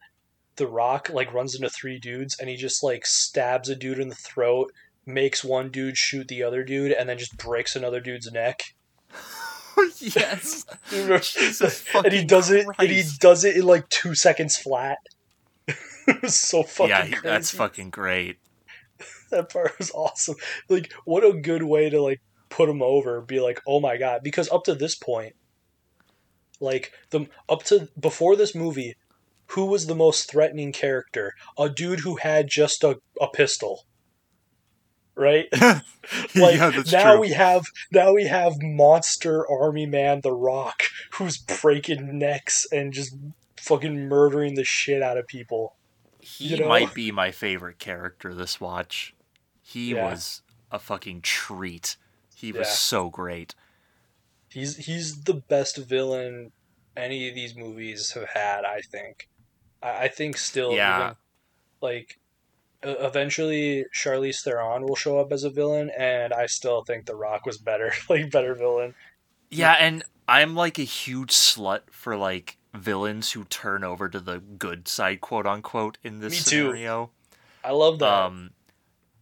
[0.56, 4.08] the Rock like runs into three dudes, and he just like stabs a dude in
[4.10, 4.72] the throat,
[5.06, 8.74] makes one dude shoot the other dude, and then just breaks another dude's neck.
[10.00, 10.64] yes.
[11.94, 12.66] And he does it.
[12.78, 14.98] And he does it in like two seconds flat.
[15.66, 16.90] it was so fucking.
[16.90, 18.38] yeah, he- that's fucking great.
[19.30, 20.36] that part was awesome.
[20.68, 23.20] Like, what a good way to like put him over.
[23.20, 25.34] Be like, oh my god, because up to this point,
[26.60, 28.94] like the up to before this movie,
[29.48, 31.34] who was the most threatening character?
[31.58, 33.84] A dude who had just a, a pistol.
[35.16, 35.46] Right?
[36.36, 37.20] Like yeah, now true.
[37.20, 43.16] we have now we have monster army man the rock who's breaking necks and just
[43.56, 45.76] fucking murdering the shit out of people.
[46.20, 46.68] he you know?
[46.68, 49.14] might be my favorite character this watch.
[49.62, 50.10] He Yeah.
[50.10, 51.96] was a fucking treat.
[52.36, 52.72] He was Yeah.
[52.74, 53.54] so great.
[54.50, 56.52] He's he's the best villain
[56.96, 58.64] any of these movies have had.
[58.66, 59.28] I think.
[59.82, 60.72] I, I think still.
[60.74, 61.00] Yeah.
[61.02, 61.16] Even,
[61.80, 62.18] like,
[62.84, 67.46] eventually Charlize Theron will show up as a villain, and I still think The Rock
[67.46, 68.94] was better, like better villain.
[69.50, 74.38] Yeah, and I'm like a huge slut for like villains who turn over to the
[74.38, 76.66] good side, quote unquote, in this Me too.
[76.66, 77.10] scenario.
[77.62, 78.08] I love that.
[78.26, 78.50] Um,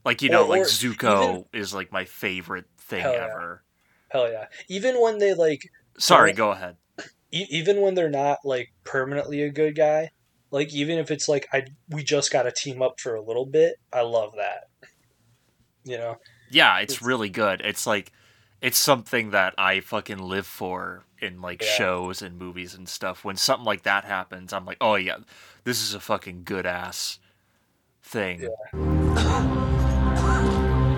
[0.04, 3.28] like you know, like Zuko even- is like my favorite thing Hell yeah.
[3.30, 3.62] ever.
[4.08, 4.46] Hell yeah!
[4.68, 6.76] Even when they like, Sorry, Or- go ahead.
[7.30, 10.10] e- even when they're not like permanently a good guy,
[10.52, 13.46] like even if it's like I we just got to team up for a little
[13.46, 14.68] bit, I love that.
[15.84, 16.18] You know,
[16.50, 17.60] Yeah, it's It's- really good.
[17.64, 18.12] It's like
[18.60, 21.68] it's something that I fucking live for in like Yeah.
[21.74, 23.24] shows and movies and stuff.
[23.24, 25.16] When something like that happens, I'm like, oh yeah,
[25.64, 27.18] this is a fucking good ass
[28.02, 28.42] thing.
[28.42, 28.48] Yeah.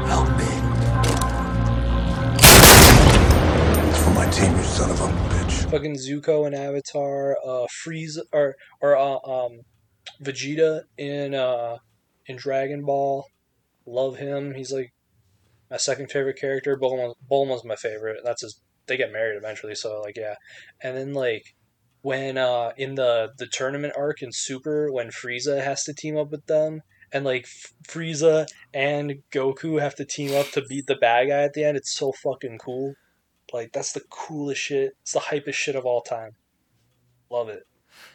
[0.04, 0.44] Help me.
[3.88, 5.70] It's for my team, you son of a bitch.
[5.70, 9.60] fucking Zuko and Avatar, uh, Frieza or or uh, um,
[10.20, 11.76] Vegeta in uh
[12.26, 13.24] in Dragon Ball.
[13.86, 14.54] Love him.
[14.54, 14.92] He's like
[15.70, 16.76] my second favorite character.
[16.76, 18.22] Bulma's, Bulma's my favorite.
[18.24, 18.60] That's his.
[18.86, 20.34] They get married eventually, so like yeah.
[20.82, 21.54] And then like
[22.02, 26.32] when uh in the the tournament arc in Super, when Frieza has to team up
[26.32, 26.80] with them.
[27.12, 27.46] And like
[27.88, 31.76] Frieza and Goku have to team up to beat the bad guy at the end.
[31.76, 32.94] It's so fucking cool.
[33.52, 34.96] Like that's the coolest shit.
[35.02, 36.32] It's the hypest shit of all time.
[37.30, 37.66] Love it.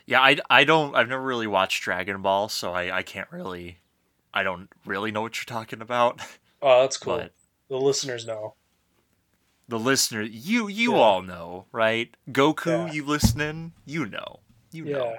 [0.05, 3.77] Yeah, I, I don't I've never really watched Dragon Ball, so I, I can't really
[4.33, 6.21] I don't really know what you're talking about.
[6.61, 7.15] Oh, that's cool.
[7.15, 7.31] But
[7.69, 8.55] The listeners know.
[9.69, 10.99] the listener, you you Yeah.
[10.99, 12.13] all know, right?
[12.29, 12.91] Goku, Yeah.
[12.91, 13.71] you listening?
[13.85, 14.41] You know,
[14.73, 14.91] you Yeah.
[14.93, 15.15] know,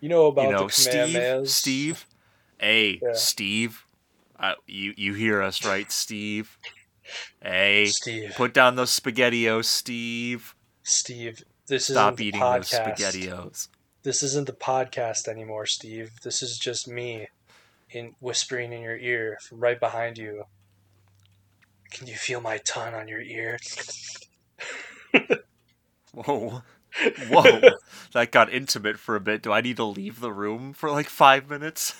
[0.00, 0.66] You know about you know.
[0.68, 1.48] the Steve.
[1.50, 2.06] Steve,
[2.58, 2.98] hey.
[3.12, 3.84] Steve,
[4.38, 6.58] uh, you you hear us, right, Steve?
[7.42, 8.32] Hey, Steve.
[8.36, 10.54] put down those spaghettios, Steve.
[10.82, 11.42] Steve.
[11.66, 12.96] This isn't Stop the eating those podcast.
[12.96, 13.68] spaghettios.
[14.02, 16.12] This isn't the podcast anymore, Steve.
[16.22, 17.28] This is just me
[17.90, 20.44] in whispering in your ear from right behind you.
[21.90, 23.58] Can you feel my tongue on your ear?
[26.12, 26.62] Whoa.
[27.28, 27.60] Whoa.
[28.12, 29.42] that got intimate for a bit.
[29.42, 31.94] Do I need to leave the room for like five minutes?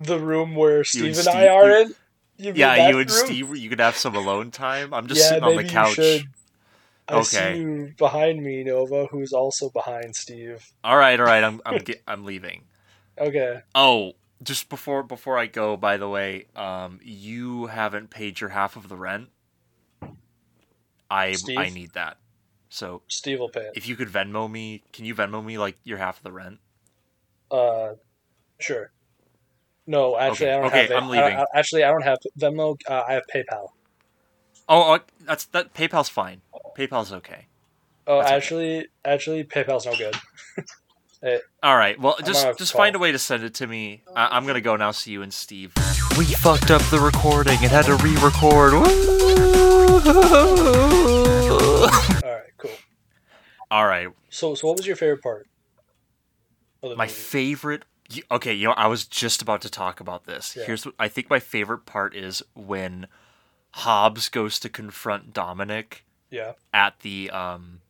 [0.00, 1.94] The room where Steve and, and I are you- in?
[2.38, 3.26] You Yeah, you and room?
[3.28, 4.92] Steve, you could have some alone time.
[4.92, 6.26] I'm just yeah, sitting on the couch.
[7.08, 7.52] I Okay.
[7.52, 10.62] see you behind me, Nova, who's also behind Steve.
[10.84, 11.42] All right, all right.
[11.44, 12.62] I'm I'm ge- I'm leaving.
[13.18, 13.60] Okay.
[13.74, 18.76] Oh, just before before I go, by the way, um, you haven't paid your half
[18.76, 19.30] of the rent.
[21.10, 22.18] I I need that.
[22.68, 23.74] So Steve will pay it.
[23.74, 26.58] if you could Venmo me, can you Venmo me like your half of the rent?
[27.50, 27.94] Uh,
[28.60, 28.92] sure.
[29.86, 31.02] No, actually, Okay, I don't okay, have.
[31.02, 31.24] I'm leaving.
[31.38, 32.76] I, actually, I don't have Venmo.
[32.88, 33.68] Uh, I have PayPal.
[34.68, 35.74] Oh, oh, that's that.
[35.74, 36.40] PayPal's fine.
[36.76, 37.46] PayPal's okay.
[38.08, 38.36] Oh, That's okay.
[38.36, 40.14] actually, actually, PayPal's no good.
[41.62, 41.98] All right.
[42.00, 42.82] Well, I'm just just call.
[42.82, 44.02] find a way to send it to me.
[44.14, 44.90] I- I'm gonna go now.
[44.92, 45.72] See you and Steve.
[46.18, 48.74] We fucked up the recording and had to re-record.
[48.76, 48.82] All
[52.32, 52.70] right, cool.
[53.70, 54.08] All right.
[54.30, 55.46] So, so what was your favorite part?
[56.82, 57.08] My movie?
[57.08, 57.84] favorite.
[58.14, 60.56] Y- Okay, you know, I was just about to talk about this.
[60.56, 60.64] Yeah.
[60.64, 61.30] Here's what I think.
[61.30, 63.06] My favorite part is when
[63.72, 66.52] Hobbs goes to confront Dominic yeah.
[66.72, 67.80] at the um,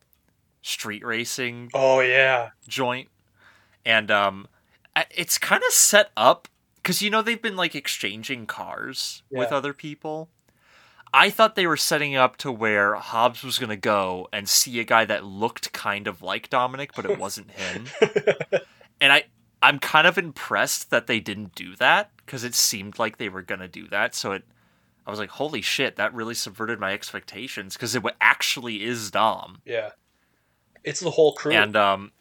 [0.63, 2.51] street racing Oh yeah.
[2.69, 3.09] joint,
[3.85, 4.49] and um,
[5.11, 9.73] it's kind of set up because you know they've been like exchanging cars with other
[9.73, 10.29] people.
[11.13, 14.85] I thought they were setting up to where Hobbs was gonna go and see a
[14.85, 17.87] guy that looked kind of like Dominic, but it wasn't him.
[19.01, 19.25] and I,
[19.63, 23.43] I'm kind of impressed that they didn't do that because it seemed like they were
[23.43, 24.15] gonna do that.
[24.15, 24.45] So it,
[25.07, 29.63] I was like, holy shit, that really subverted my expectations because it actually is Dom.
[29.65, 29.91] yeah.
[30.85, 31.53] It's the whole crew.
[31.53, 32.13] And um,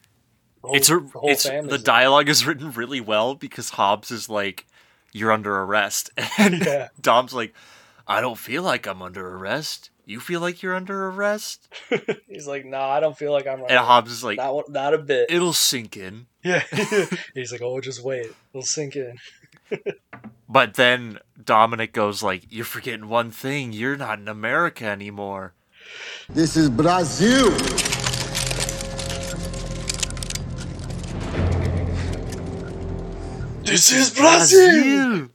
[0.63, 4.27] whole, it's a the whole it's the dialogue is written really well because Hobbs is
[4.27, 4.65] like
[5.13, 6.87] you're under arrest and Yeah.
[6.99, 7.53] Dom's like
[8.07, 9.91] I don't feel like I'm under arrest.
[10.07, 11.67] You feel like you're under arrest?
[12.29, 13.61] He's like, nah, I don't feel like I'm.
[13.61, 13.77] And right.
[13.79, 15.31] Hobbs is like not one- not a bit.
[15.31, 16.27] it'll sink in.
[16.43, 16.63] yeah.
[17.33, 19.17] He's like, oh, just wait, it'll sink in.
[20.47, 23.73] But then Dominic goes like you're forgetting one thing.
[23.73, 25.53] You're not in America anymore.
[26.29, 27.51] This is Brazil.
[33.63, 35.29] This is Brazil.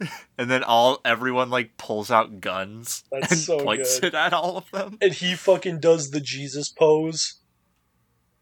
[0.38, 4.08] and then all everyone like pulls out guns That's and so points good.
[4.08, 4.98] it at all of them.
[5.00, 7.36] and he fucking does the Jesus pose,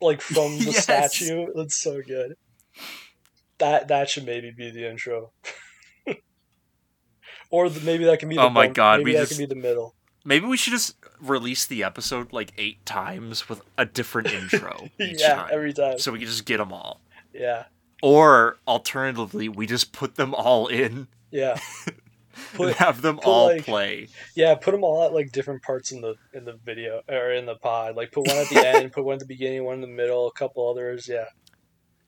[0.01, 0.83] like from the Yes.
[0.85, 1.47] statue.
[1.55, 2.37] That's so good.
[3.59, 5.33] That that should maybe be the intro,
[7.51, 8.37] or the, maybe that can be.
[8.37, 9.95] The Oh my bump- God, Maybe that just- can be the middle.
[10.25, 15.21] Maybe we should just release the episode like eight times with a different intro each
[15.21, 15.99] yeah, time, every time.
[15.99, 17.01] so we can just get them all.
[17.35, 17.65] Yeah,
[18.05, 21.09] Or alternatively, we just put them all in.
[21.33, 21.59] Yeah.
[22.55, 24.09] Put, have them all like- play.
[24.35, 27.45] yeah, put them all at like different parts in the in the video or in
[27.47, 27.95] the pod.
[27.95, 30.27] Like put one at the end, put one at the beginning, one in the middle,
[30.29, 31.07] a couple others.
[31.09, 31.27] Yeah,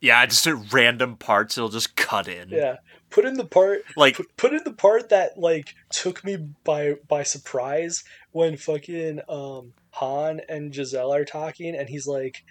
[0.01, 2.49] Yeah, just at random parts it'll just cut in.
[2.49, 2.77] yeah.
[3.11, 6.95] Put in the part Like put, put in the part that like took me by
[7.07, 12.45] by surprise when fucking um Han and Giselle are talking and he's like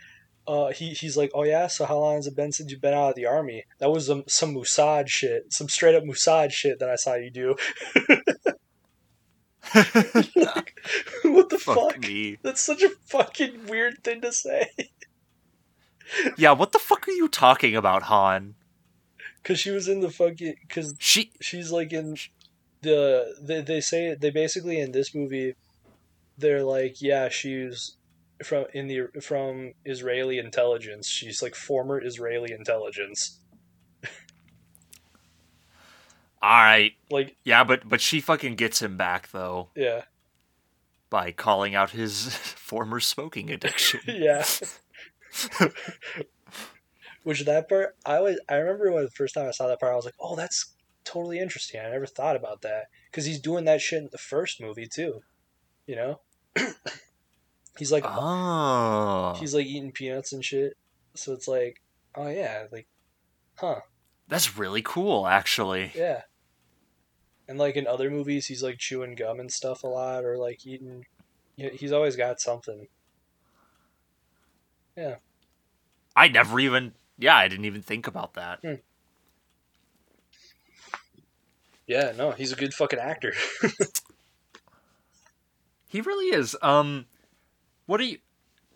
[0.48, 2.94] uh he he's like oh yeah so how long has it been since you've been
[2.94, 6.80] out of the army that was some some Mossad shit some straight up Mossad shit
[6.80, 7.56] that I saw you do
[9.76, 10.74] like,
[11.24, 12.38] what the fuck, fuck, me.
[12.44, 14.70] that's such a fucking weird thing to say
[16.38, 18.56] Yeah, what the fuck are you talking about, Han?
[19.42, 22.16] because she was in the fucking because She she's like in
[22.82, 25.56] the they, they say they basically in this movie
[26.38, 27.98] they're like yeah she's
[28.44, 31.08] from in the from Israeli intelligence.
[31.08, 33.40] She's like former Israeli intelligence.
[36.44, 36.94] Alright.
[37.10, 39.70] like Yeah, but but she fucking gets him back though.
[39.76, 40.04] Yeah.
[41.10, 44.02] By calling out his former smoking addiction.
[44.08, 44.44] yeah.
[47.24, 49.94] Which that part I was I remember when the first time I saw that part
[49.94, 50.74] I was like oh that's
[51.06, 51.80] totally interesting.
[51.80, 52.86] I never thought about that.
[53.10, 55.22] Because he's doing that shit in the first movie too
[55.86, 56.20] you know
[57.78, 59.36] he's like oh.
[59.40, 60.78] he's like eating peanuts and shit.
[61.16, 61.82] So it's like,
[62.16, 62.88] oh yeah, like,
[63.56, 63.82] huh,
[64.28, 65.92] That's really cool actually.
[65.96, 66.22] yeah.
[67.48, 70.66] And like in other movies, he's like chewing gum and stuff a lot, or like
[70.66, 71.06] eating.
[71.56, 72.88] He's always got something.
[74.98, 75.16] Yeah.
[76.16, 78.60] I never even yeah, I didn't even think about that.
[78.62, 78.74] Hmm.
[81.86, 83.34] Yeah, no, he's a good fucking actor.
[85.94, 86.58] He really is.
[86.64, 87.06] Um
[87.86, 88.20] what are you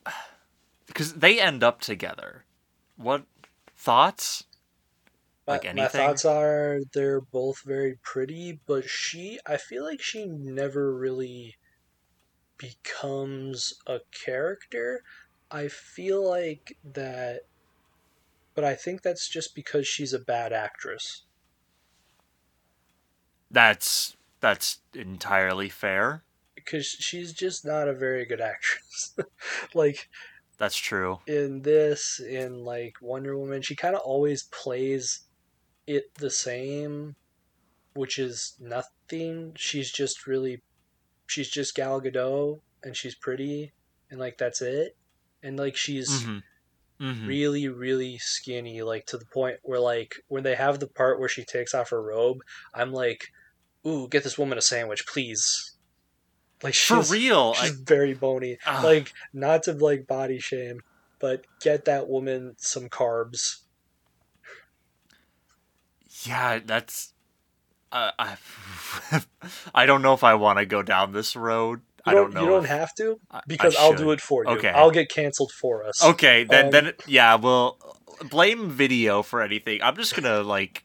[0.93, 2.45] cuz they end up together.
[2.95, 3.25] What
[3.75, 4.45] thoughts?
[5.47, 10.25] Like my, my thoughts are they're both very pretty, but she, I feel like she
[10.27, 11.57] never really
[12.57, 15.03] becomes a character.
[15.49, 17.43] I feel like that,
[18.55, 21.23] but I think that's just because she's a bad actress.
[23.49, 26.23] That's that's entirely fair.
[26.67, 29.15] Because she's just not a very good actress.
[29.73, 30.09] like
[30.57, 31.19] That's true.
[31.25, 35.21] in this, in like Wonder Woman, she kind of always plays
[35.87, 37.15] it the same,
[37.93, 39.53] which is nothing.
[39.55, 40.61] She's just really,
[41.27, 43.71] she's just Gal Gadot, and she's pretty,
[44.11, 44.97] and like that's it.
[45.41, 46.43] And like she's Mhm.
[46.99, 47.27] Mhm.
[47.27, 51.29] really, really skinny, like to the point where like when they have the part where
[51.29, 52.39] she takes off her robe,
[52.73, 53.21] I'm like,
[53.85, 55.76] ooh, get this woman a sandwich, please.
[56.63, 57.53] Like For she's real.
[57.53, 58.83] she's I, very bony Ugh.
[58.83, 60.81] like not to like body shame
[61.19, 63.57] but get that woman some carbs
[66.23, 67.13] yeah, that's
[67.91, 68.37] uh, I
[69.75, 71.81] I don't know if I want to go down this road.
[72.05, 72.41] you I don't know.
[72.41, 74.69] you don't have to I- I because i'll do it for you Okay.
[74.69, 77.77] i'll get canceled for us Okay, then Um, then yeah, well,
[78.29, 79.81] blame video for anything.
[79.81, 80.83] I'm just gonna like,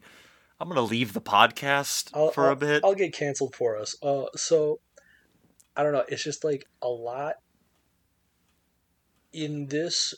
[0.61, 2.85] I'm gonna leave the podcast I'll, for I'll- a bit.
[2.85, 4.81] i'll get canceled for us uh so
[5.77, 7.35] i don't know it's just like a lot
[9.33, 10.15] in this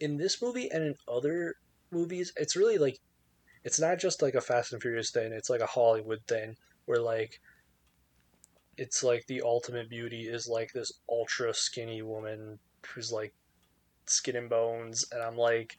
[0.00, 1.54] in this movie and in other
[1.90, 2.98] movies it's really like
[3.64, 7.00] it's not just like a fast and furious thing it's like a hollywood thing where
[7.00, 7.40] like
[8.76, 13.34] it's like the ultimate beauty is like this ultra skinny woman who's like
[14.06, 15.76] skin and bones and i'm like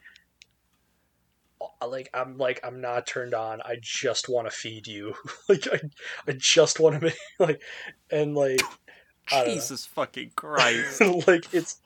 [1.80, 5.14] I- like i'm like i'm not turned on i just want to feed you
[5.48, 5.80] like i,
[6.28, 7.62] I just want to make like
[8.10, 8.60] and like.
[9.26, 11.00] Jesus fucking Christ!
[11.26, 11.80] like it's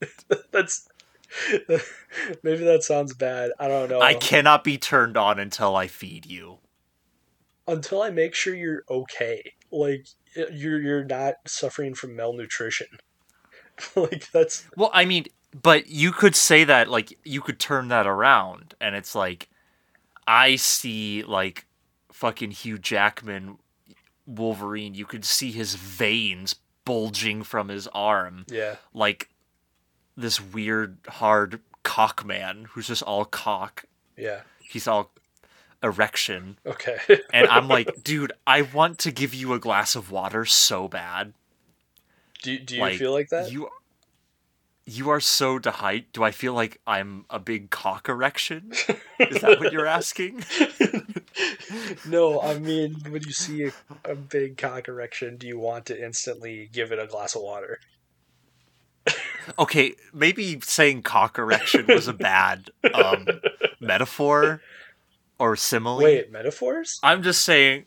[0.52, 0.88] that's
[2.42, 3.50] maybe that sounds bad.
[3.58, 4.00] I don't know.
[4.00, 6.58] I cannot be turned on until I feed you.
[7.68, 9.52] until i make sure you're okay.
[9.70, 10.06] Like
[10.52, 12.88] you're you're not suffering from malnutrition.
[13.94, 15.26] Like that's Well, I mean,
[15.60, 19.50] but you could say that like you could turn that around, and it's like
[20.26, 21.66] I see like
[22.12, 23.58] fucking Hugh Jackman
[24.26, 24.94] Wolverine.
[24.94, 28.44] You could see his veins bulging from his arm.
[28.48, 29.28] yeah like
[30.16, 33.84] this weird hard cock man who's just all cock.
[34.16, 35.10] yeah He's all
[35.82, 36.58] erection.
[36.66, 36.98] okay
[37.32, 41.32] And I'm like, dude, I want to give you a glass of water so bad.
[42.42, 43.68] do, do you like, feel like that You
[44.88, 46.12] you are so dehydrated.
[46.12, 48.70] Do I feel like I'm a big cock erection?
[49.18, 50.44] Is that what you're asking?
[52.06, 53.72] no i mean when you see a,
[54.04, 57.78] a big cock erection do you want to instantly give it a glass of water
[59.58, 63.26] Okay, maybe saying cock erection was a bad um,
[63.78, 64.60] metaphor
[65.38, 65.98] or simile.
[65.98, 67.86] wait metaphors I'm just saying.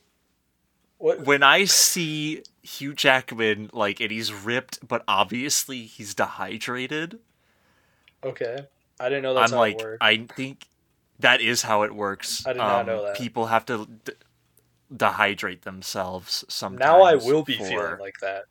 [0.99, 1.25] What?
[1.25, 7.19] when I see Hugh Jackman like and he's ripped, but obviously he's dehydrated,
[8.23, 8.57] Okay,
[8.99, 10.03] I didn't know that's I'm how like, it worked.
[10.03, 10.65] I think
[11.19, 12.45] that is how it works.
[12.45, 13.15] Um, I did not know that.
[13.17, 14.13] People have to d-
[14.93, 16.79] dehydrate themselves sometimes.
[16.79, 18.45] now I will be for- feeling like that.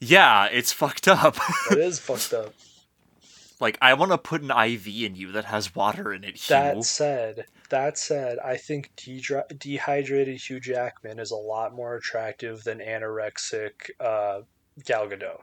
[0.00, 1.36] Yeah, it's fucked up.
[1.70, 2.54] it is fucked up.
[3.60, 6.36] like I want to put an IV in you that has water in it.
[6.36, 6.54] Hugh.
[6.56, 12.64] That said, that said, I think dehydra- dehydrated Hugh Jackman is a lot more attractive
[12.64, 14.40] than anorexic uh,
[14.84, 15.42] Gal Gadot.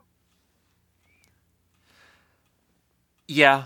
[3.28, 3.66] Yeah,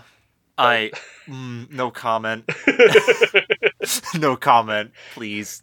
[0.56, 0.92] I
[1.26, 2.48] mm, no comment.
[4.14, 5.62] no comment, please.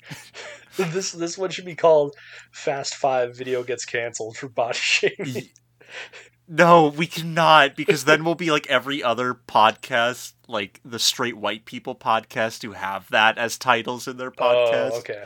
[0.77, 2.15] this this one should be called
[2.51, 3.35] Fast Five.
[3.35, 5.49] Video gets canceled for body shaming.
[6.53, 11.63] No, we cannot because then we'll be like every other podcast, like the straight white
[11.63, 14.91] people podcast who have that as titles in their podcast.
[14.93, 15.25] Oh, okay.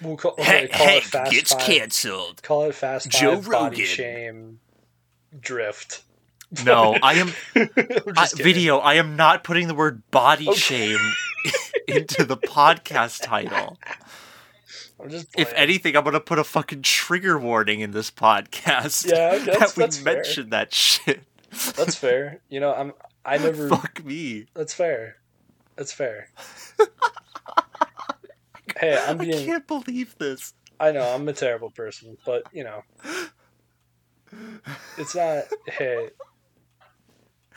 [0.00, 1.62] We'll call, okay, Hank, call it Fast gets Five.
[1.62, 2.42] canceled.
[2.42, 3.50] Call it Fast Joe Five.
[3.50, 3.86] Body Rogan.
[3.86, 4.60] shame.
[5.40, 6.02] Drift.
[6.64, 7.32] No, I am
[8.16, 8.78] I, video.
[8.78, 10.58] I am not putting the word body Okay.
[10.58, 10.98] shame
[11.88, 13.78] into the podcast title.
[15.02, 19.10] I'm just If anything, I'm gonna put a fucking trigger warning in this podcast.
[19.10, 20.14] Yeah, that we that's fair.
[20.14, 21.22] mentioned that shit.
[21.76, 22.40] That's fair.
[22.48, 22.92] You know, I'm.
[23.24, 23.68] I never.
[23.68, 24.46] Fuck me.
[24.54, 25.16] That's fair.
[25.76, 26.28] That's fair.
[28.78, 30.54] hey, I'm I can't believe this.
[30.78, 32.82] I know I'm a terrible person, but you know,
[34.98, 35.44] it's not.
[35.66, 36.10] Hey,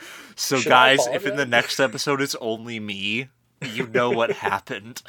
[0.38, 3.28] So, Should guys, if in the next episode it's only me,
[3.64, 5.00] you know what happened.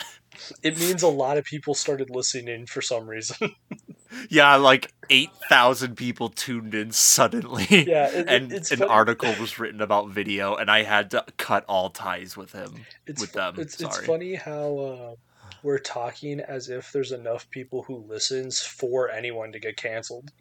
[0.63, 3.53] it means a lot of people started listening for some reason.
[4.29, 7.65] yeah, like 8,000 people tuned in suddenly.
[7.69, 11.25] Yeah, it- and it's an funny- article was written about video, and I had to
[11.35, 12.85] cut all ties with him.
[13.05, 13.55] It's with them.
[13.57, 15.15] It's, it's funny how uh,
[15.61, 20.31] we're talking as if there's enough people who listens for anyone to get canceled.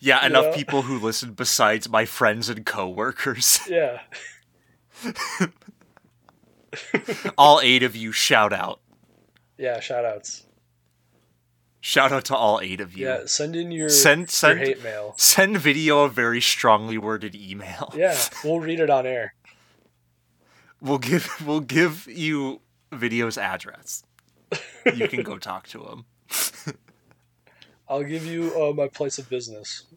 [0.00, 0.56] Yeah, enough Yeah.
[0.56, 3.60] people who listen besides my friends and coworkers.
[3.68, 4.00] Yeah,
[7.38, 8.80] all eight of you, shout out.
[9.58, 9.80] yeah.
[9.80, 10.46] Shout outs.
[11.80, 13.06] Shout out to all eight of you.
[13.06, 15.14] Yeah, send in your Send your send hate mail.
[15.18, 17.92] send video a very strongly worded email.
[17.94, 19.34] Yeah, we'll read it on air.
[20.80, 22.60] We'll give we'll give you
[22.90, 24.02] video's address.
[24.94, 26.04] You can go talk to him.
[27.88, 29.86] I'll give you uh, my place of business.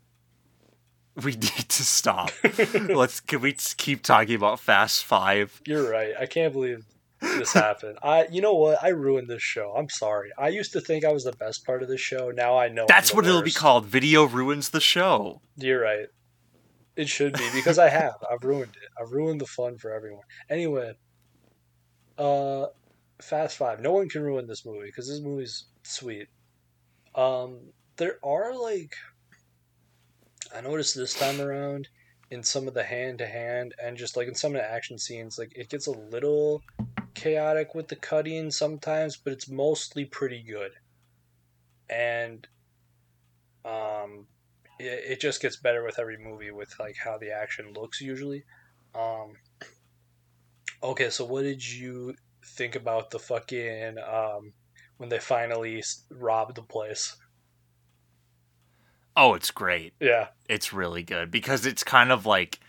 [1.24, 2.30] We need to stop.
[2.74, 5.60] Let's can we keep talking about Fast Five?
[5.66, 6.14] You're right.
[6.20, 6.86] I can't believe
[7.20, 7.98] this happened.
[8.04, 8.84] I, you know what?
[8.84, 9.74] I ruined this show.
[9.76, 10.30] I'm sorry.
[10.38, 12.30] I used to think I was the best part of the show.
[12.30, 12.84] Now I know.
[12.84, 13.86] I'm That's what it'll be called.
[13.86, 15.42] Video ruins the show.
[15.56, 16.06] You're right.
[16.96, 18.16] It should be because I have.
[18.32, 18.90] I've ruined it.
[19.02, 20.24] I've ruined the fun for everyone.
[20.50, 20.94] Anyway,
[22.18, 22.68] uh,
[23.22, 23.82] Fast Five.
[23.82, 26.28] No one can ruin this movie because this movie's sweet.
[27.16, 27.60] Um,
[27.98, 28.96] there are like,
[30.56, 31.90] I noticed this time around
[32.32, 34.98] in some of the hand to hand and just like in some of the action
[34.98, 36.62] scenes, like it gets a little
[37.14, 40.72] chaotic with the cutting sometimes, but it's mostly pretty good.
[41.90, 42.48] And,
[43.66, 44.28] um,
[44.80, 48.44] it, it just gets better with every movie with like how the action looks usually.
[48.94, 49.34] Um
[50.84, 52.14] Okay, so what did you
[52.46, 54.54] think about the fucking um
[54.98, 57.18] when they finally robbed the place?
[59.18, 59.94] Oh, it's great.
[60.00, 60.28] Yeah.
[60.48, 62.60] It's really good because it's kind of like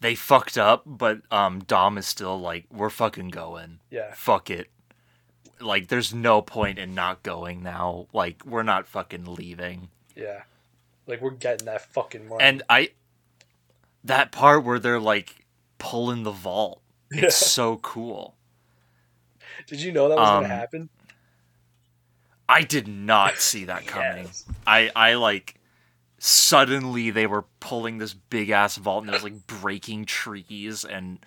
[0.00, 3.78] they fucked up, but um Dom is still like, we're fucking going.
[3.90, 4.12] Yeah.
[4.12, 4.68] Fuck it.
[5.60, 8.08] Like there's no point in not going now.
[8.12, 9.88] Like we're not fucking leaving.
[10.16, 10.42] Yeah.
[11.06, 12.42] Like we're getting that fucking money.
[12.42, 12.90] And I
[14.02, 15.46] that part where they're like
[15.78, 16.80] pulling the vault.
[17.12, 17.24] Yeah.
[17.26, 18.34] It's so cool.
[19.68, 20.88] Did you know that was um, gonna happen?
[22.48, 24.24] I did not see that coming.
[24.24, 24.44] Yes.
[24.66, 25.54] I I like
[26.24, 31.18] suddenly they were pulling this big ass vault and it was like breaking trees and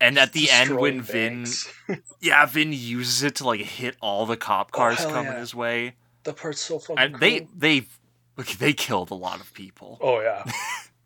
[0.00, 1.46] and at the end when Vin
[2.20, 5.40] yeah Vin uses it to like hit all the cop oh, cars hell coming yeah.
[5.40, 5.94] his way
[6.24, 7.48] the part's so fucking and they cool.
[7.56, 7.86] they
[8.58, 9.98] they killed a lot of people.
[10.00, 10.44] Oh yeah.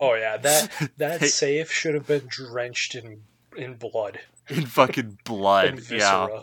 [0.01, 0.37] Oh yeah.
[0.37, 3.23] That that They- safe should have been drenched in
[3.57, 4.21] in blood.
[4.49, 5.81] in fucking blood.
[5.91, 6.43] Yeah.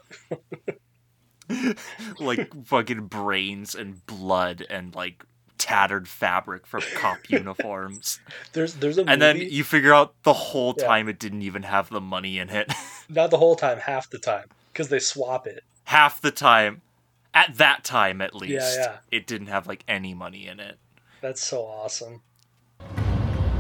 [2.20, 5.24] like fucking brains and blood and like
[5.58, 8.20] tattered fabric from cop uniforms.
[8.54, 10.86] There's there's a movie, And then you figure out the whole Yeah.
[10.88, 12.72] time it didn't even have the money in it.
[13.10, 15.64] not the whole time, half the time, because they swap it.
[15.86, 16.82] Half the time,
[17.34, 18.98] at that time at least, yeah.
[19.12, 20.78] it didn't have like any money in it.
[21.22, 22.22] That's so awesome.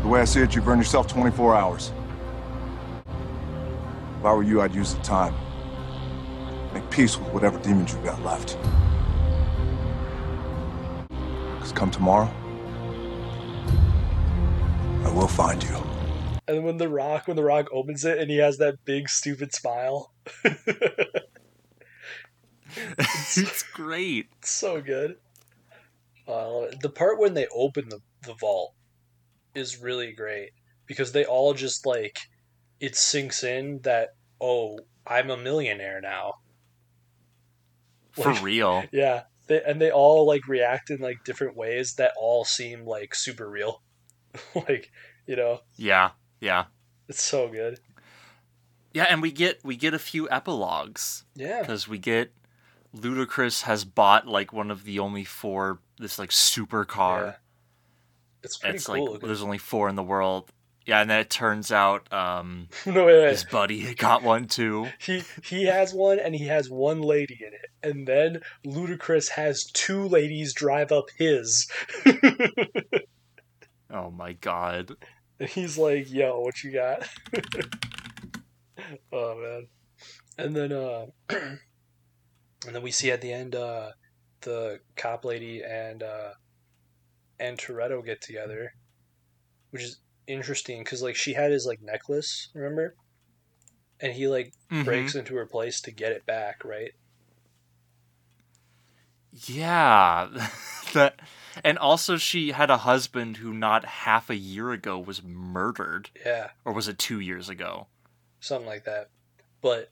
[0.02, 1.92] The way I see it, you've earned yourself 24 hours.
[4.20, 5.34] If I were you, I'd use the time.
[6.74, 8.58] Make peace with whatever demons you've got left.
[11.66, 12.32] Because come tomorrow,
[15.04, 15.76] I will find you.
[16.48, 19.52] And when the rock, when the rock opens it, and he has that big stupid
[19.52, 20.14] smile,
[22.86, 24.28] it's great.
[24.38, 25.16] it's so good.
[26.28, 26.82] Uh, I love it.
[26.82, 28.76] The part when they open the the vault
[29.56, 30.52] is really great
[30.86, 32.20] because they all just like
[32.80, 34.10] it sinks in that
[34.40, 36.34] oh I'm a millionaire now.
[38.12, 38.84] For real.
[38.92, 43.16] Yeah, they, and they all like react in like different ways that all seem like
[43.16, 43.82] super real.
[44.56, 44.92] like
[45.28, 46.12] you know, Yeah.
[46.40, 46.66] Yeah.
[47.08, 47.80] it's so good.
[48.94, 52.32] Yeah, and we get we get a few epilogues Yeah, because we get
[52.96, 57.26] Ludacris has bought like one of the only four this like super car.
[57.26, 57.34] Yeah.
[58.44, 59.14] it's pretty it's cool.
[59.14, 60.52] like there's only four in the world.
[60.86, 63.30] Yeah, and then it turns out um no, wait, wait.
[63.30, 64.88] his buddy got one too.
[65.00, 69.64] He he has one and he has one lady in it, and then Ludacris has
[69.66, 71.68] two ladies drive up his.
[73.92, 74.92] Oh my god.
[75.40, 77.08] and he's like, "Yo, what you got?"
[79.14, 79.68] oh man.
[80.38, 81.60] And then uh, and
[82.74, 83.92] then we see at the end uh,
[84.42, 86.32] the cop lady and uh,
[87.40, 88.74] and Toretto get together,
[89.70, 92.96] which is interesting because like she had his like necklace, remember?
[94.00, 94.86] And he like Mhm.
[94.86, 96.92] breaks into her place to get it back, right?
[99.32, 100.30] Yeah.
[100.94, 101.20] that
[101.64, 106.10] and also she had a husband who not half a year ago was murdered.
[106.26, 107.88] Yeah, Or was it two years ago?
[108.40, 109.10] something like that.
[109.62, 109.90] But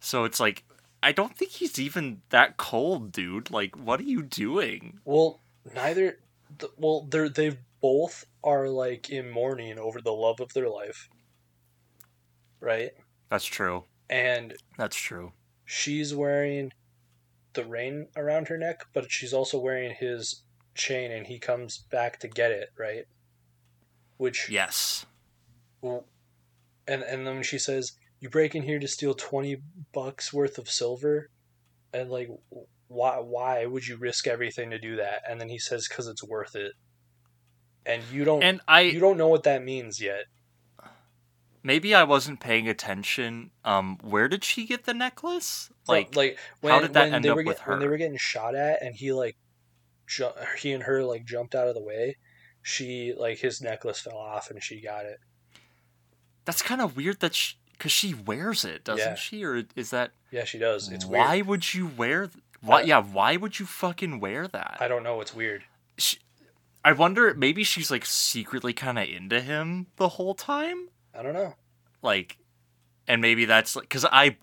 [0.00, 0.64] So it's like
[1.02, 3.50] I don't think he's even that cold, dude.
[3.50, 5.00] Like, what are you doing?
[5.04, 5.40] well,
[5.74, 6.18] neither.
[6.58, 11.10] th- Well, they're they've both are like in mourning over the love of their life,
[12.60, 12.92] right?
[13.30, 13.84] That's true.
[14.08, 15.32] And That's true.
[15.64, 16.72] she's wearing
[17.54, 20.44] the ring around her neck, but she's also wearing his
[20.74, 23.04] chain, and he comes back to get it, right?
[24.18, 25.06] Which Yes.
[25.80, 26.06] Well,
[26.86, 29.58] and and then she says, "You break in here to steal twenty
[29.92, 31.30] bucks worth of silver,"
[31.92, 32.28] and like,
[32.88, 35.22] why why would you risk everything to do that?
[35.28, 36.72] And then he says, "Cause it's worth it."
[37.86, 40.24] And you don't And I you don't know what that means yet.
[41.62, 43.50] maybe I wasn't paying attention.
[43.64, 45.70] Um, where did she get the necklace?
[45.88, 47.88] Like, like when, how did that when end they up were with get- when they
[47.88, 49.36] were getting shot at, and he like,
[50.06, 52.16] ju- he and her like jumped out of the way.
[52.62, 55.18] She like his necklace fell off, and she got it.
[56.44, 59.14] that's kind of weird that she, cause she wears it, doesn't Yeah.
[59.16, 59.44] she?
[59.44, 60.90] Or is that Yeah, she does.
[60.90, 61.46] It's why weird.
[61.48, 62.26] would you wear?
[62.28, 62.82] th- Why?
[62.82, 64.78] Uh, yeah, why would you fucking wear that?
[64.80, 65.20] I don't know.
[65.20, 65.64] It's weird.
[65.98, 66.18] she,
[66.86, 67.34] I wonder.
[67.34, 70.88] Maybe she's like secretly kind of into him the whole time.
[71.12, 71.54] I don't know.
[72.00, 72.38] Like,
[73.08, 74.36] and maybe that's like because I,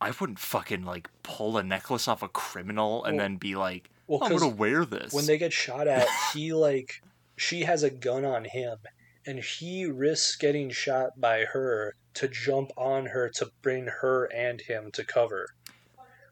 [0.00, 3.88] I wouldn't fucking like pull a necklace off a criminal and Well- then be like,
[4.08, 5.12] Well, "Oh, I'm gonna wear this.
[5.12, 7.02] when they get shot at, he like
[7.36, 8.78] she has a gun on him,
[9.24, 14.60] and he risks getting shot by her to jump on her to bring her and
[14.62, 15.46] him to cover.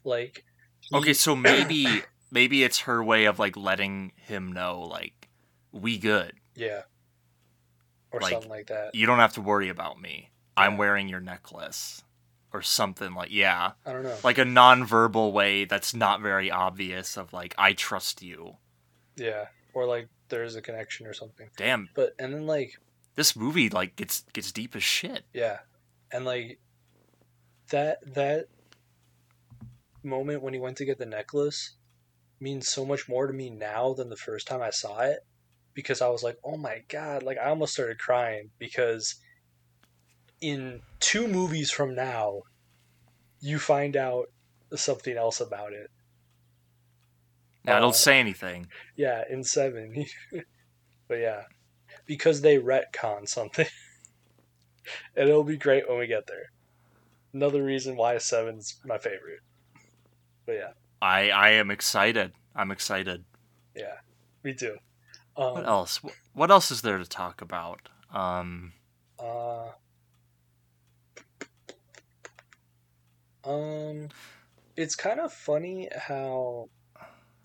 [0.02, 0.44] Like,
[0.80, 5.12] he- okay, so maybe maybe it's her way of like letting him know like
[5.72, 6.32] we good.
[6.54, 6.82] yeah,
[8.10, 8.94] or like, something like that.
[8.94, 10.30] You don't have to worry about me.
[10.56, 12.02] I'm wearing your necklace.
[12.50, 14.16] Or something like yeah, I don't know.
[14.24, 18.56] like a non-verbal way that's not very obvious of like I trust you.
[19.16, 21.50] Yeah, or like there's a connection or something.
[21.58, 22.80] Damn, But and then like
[23.16, 25.24] this movie like gets gets deep as shit.
[25.34, 25.58] yeah,
[26.10, 26.58] and like
[27.70, 28.46] that that
[30.02, 31.74] moment when he went to get the necklace
[32.40, 35.18] means so much more to me now than the first time I saw it
[35.78, 39.14] because I was like, "Oh my god!" Like I almost started crying because
[40.40, 42.40] in two movies from now,
[43.40, 44.26] you find out
[44.74, 45.88] something else about it.
[47.62, 48.66] Now Uh, don't say anything.
[48.96, 50.04] Yeah, in seven.
[51.06, 51.42] but yeah,
[52.06, 53.68] because they retcon something,
[55.16, 56.50] and it'll be great when we get there.
[57.32, 59.42] Another reason why seven's my favorite.
[60.44, 62.32] But yeah, I I am excited.
[62.56, 63.24] I'm excited.
[63.76, 63.98] yeah,
[64.42, 64.78] me too.
[65.46, 66.00] What Um, else?
[66.32, 67.88] What else is there to talk about?
[68.12, 68.72] Um,
[69.20, 69.70] uh,
[73.44, 74.08] um,
[74.76, 76.70] it's kind of funny how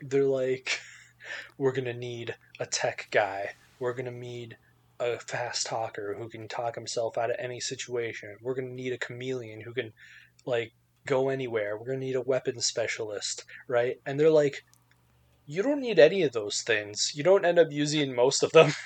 [0.02, 0.80] they're like,
[1.58, 3.52] we're gonna need a tech guy.
[3.80, 4.58] We're gonna need
[5.00, 8.38] a fast talker who can talk himself out of any situation.
[8.42, 9.94] We're gonna need a chameleon who can,
[10.46, 10.74] like,
[11.06, 11.78] go anywhere.
[11.78, 14.02] We're gonna need a weapons specialist, right?
[14.06, 14.64] And they're like,
[15.46, 17.12] you don't need any of those things.
[17.16, 18.72] You don't end up using most of them.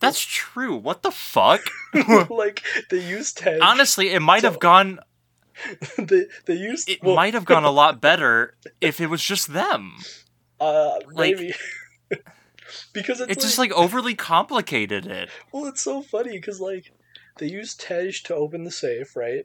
[0.00, 0.76] that's true.
[0.76, 1.60] What the fuck?
[2.30, 3.58] like they used Tej.
[3.60, 5.00] Honestly, it might So- have gone.
[5.98, 9.52] they they used It well, might have gone a lot better if it was just
[9.52, 9.96] them.
[10.58, 11.54] Uh, Like- maybe.
[12.94, 15.28] because it's, It just like overly complicated it.
[15.52, 16.92] Well, it's so funny because like
[17.38, 19.44] they use Tej to open the safe, right?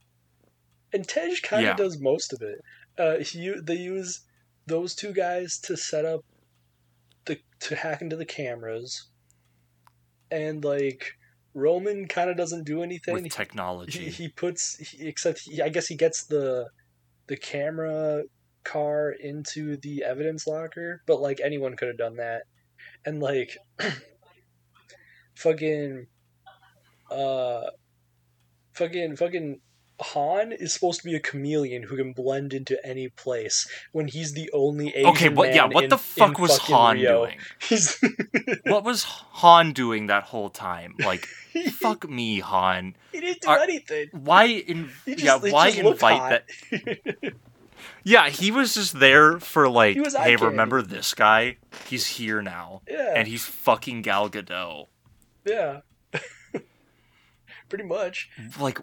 [0.93, 1.75] And Tej kind of Yeah.
[1.75, 2.61] does most of it.
[2.97, 4.21] Uh, he, they use
[4.67, 6.21] those two guys to set up
[7.25, 9.07] the to hack into the cameras,
[10.31, 11.13] and like
[11.53, 13.13] Roman kind of doesn't do anything.
[13.13, 14.05] with technology.
[14.05, 16.69] he, he puts he, except he, I guess he gets the
[17.27, 18.23] the camera
[18.63, 22.43] car into the evidence locker, but like anyone could have done that.
[23.05, 23.57] And like
[25.35, 26.07] fucking
[27.09, 27.61] uh
[28.73, 29.61] fucking fucking
[30.01, 34.33] Han is supposed to be a chameleon who can blend into any place when he's
[34.33, 35.53] the only Asian okay, what?
[35.53, 37.25] Yeah, what in- the fuck was Han Rio.
[37.25, 37.37] doing?
[37.61, 37.97] He's
[38.65, 40.95] What was Han doing that whole time?
[40.99, 41.25] Like,
[41.71, 42.95] fuck me, Han.
[43.13, 44.09] he didn't do Are- anything.
[44.11, 44.89] Why in?
[45.07, 47.33] Just, yeah, why invite that?
[48.03, 51.57] Yeah, he was just there for like, He hey, remember this guy?
[51.87, 54.87] He's here now, yeah, and he's fucking Gal Gadot.
[55.45, 55.81] yeah.
[57.67, 58.29] Pretty much.
[58.59, 58.79] Like,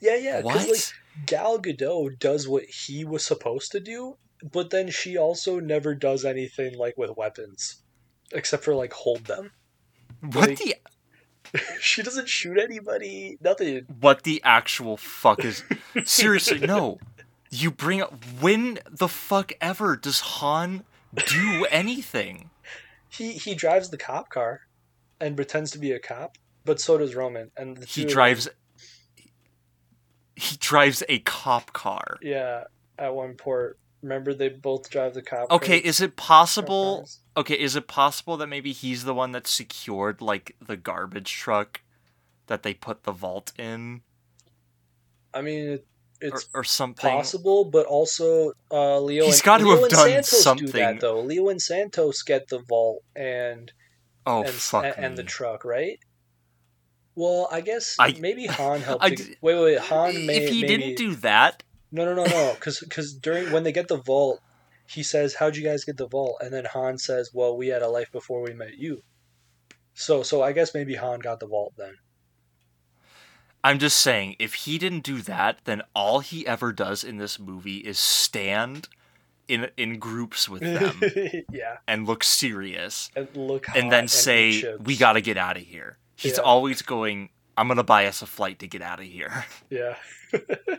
[0.00, 0.42] Yeah, yeah.
[0.42, 0.68] Because what?
[0.68, 4.16] like Gal Gadot does what he was supposed to do,
[4.52, 7.82] but then she also never does anything like with weapons,
[8.32, 9.52] except for like hold them.
[10.20, 10.74] what like- the
[11.80, 13.38] she doesn't shoot anybody.
[13.40, 13.86] Nothing.
[14.00, 15.64] what the actual fuck is?
[16.04, 16.98] Seriously, no.
[17.50, 20.84] You bring up when the fuck ever does Han
[21.26, 22.50] do anything?
[23.08, 24.60] He he drives the cop car,
[25.20, 26.38] and pretends to be a cop.
[26.64, 28.48] But so does Roman, and He drives.
[30.40, 32.16] He drives a cop car.
[32.22, 32.64] Yeah,
[32.98, 33.78] at one port.
[34.02, 35.50] Remember, they both drive the cop.
[35.50, 37.08] Okay, car- is it possible?
[37.36, 41.82] Okay, is it possible that maybe he's the one that secured like the garbage truck
[42.46, 44.00] that they put the vault in,
[45.34, 45.86] I mean, it,
[46.20, 47.10] it's or something?
[47.10, 49.26] possible, but also uh, Leo.
[49.26, 52.48] He's and, got to Leo have done Santos Do that, though Leo and Santos get
[52.48, 53.70] the vault and
[54.26, 55.98] Oh and, fuck and, and the truck, right?
[57.14, 59.04] Well, I guess I- maybe Han helped.
[59.04, 59.78] I to- wait, wait, wait.
[59.78, 63.52] Han may, if he maybe, didn't do that, no, no, no, no, because because during
[63.52, 64.40] when they get the vault,
[64.86, 67.82] he says, "How'd you guys get the vault?" And then Han says, "Well, we had
[67.82, 69.02] a life before we met you."
[69.94, 71.96] So, so I guess maybe Han got the vault then.
[73.62, 77.38] I'm just saying, if he didn't do that, then all he ever does in this
[77.38, 78.88] movie is stand
[79.48, 81.02] in in groups with them
[81.52, 85.56] yeah, and look serious, and look, and then eat say, "We got to get out
[85.56, 86.42] of here." He's Yeah.
[86.42, 89.96] always going, "I'm gonna buy us a flight to get out of here." Yeah,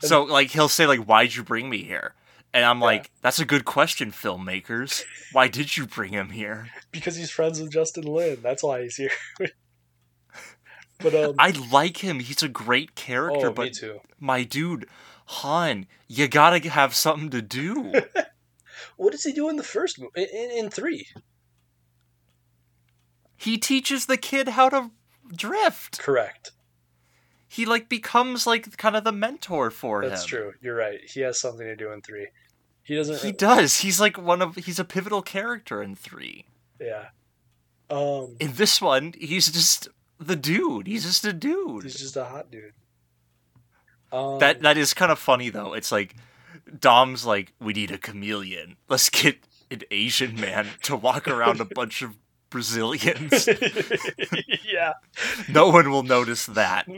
[0.00, 2.14] so like he'll say like, "Why'd you bring me here?"
[2.54, 2.84] And I'm Yeah.
[2.86, 5.04] like, "That's a good question, filmmakers.
[5.32, 8.38] Why did you bring him here?" because he's friends with Justin Lin.
[8.42, 9.10] That's why he's here.
[11.00, 12.20] but um, I like him.
[12.20, 14.00] He's a great character, oh, me but too.
[14.20, 14.86] my dude,
[15.26, 17.92] Han, you gotta have something to do.
[18.96, 20.10] What does he do in the first movie?
[20.32, 21.06] In, in three,
[23.38, 24.90] he teaches the kid how to
[25.34, 25.98] drift.
[25.98, 26.52] correct.
[27.50, 30.10] He like becomes like kind of the mentor for That's him.
[30.10, 30.52] That's true.
[30.60, 31.00] You're right.
[31.02, 32.28] He has something to do in three.
[32.82, 33.20] He doesn't.
[33.20, 33.80] He does.
[33.80, 36.46] He's like one of he's a pivotal character in 3.
[36.80, 37.06] Yeah.
[37.90, 40.86] Um, In this one, he's just the dude.
[40.86, 41.84] He's just a dude.
[41.84, 42.72] he's just a hot dude.
[44.12, 45.74] Um, That that is kind of funny though.
[45.74, 46.16] It's like
[46.80, 48.76] Dom's like, we need a chameleon.
[48.88, 49.38] Let's get
[49.70, 52.16] an Asian man to walk around a bunch of
[52.50, 53.48] Brazilians.
[54.66, 54.94] yeah,
[55.48, 56.88] no one will notice that.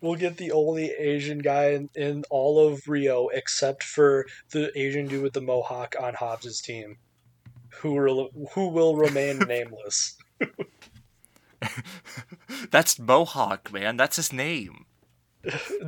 [0.00, 5.06] we'll get the only Asian guy in, in all of Rio except for the Asian
[5.06, 6.98] dude with the mohawk on Hobbs's team,
[7.80, 10.16] who will who will remain nameless.
[12.70, 13.96] That's Mohawk, man.
[13.96, 14.86] That's his name.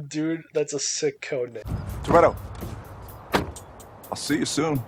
[0.09, 1.65] Dude, that's a sick code name.
[2.03, 2.37] Toretto,
[4.11, 4.83] I'll see you soon.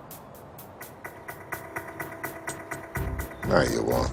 [3.49, 4.13] No, you won't.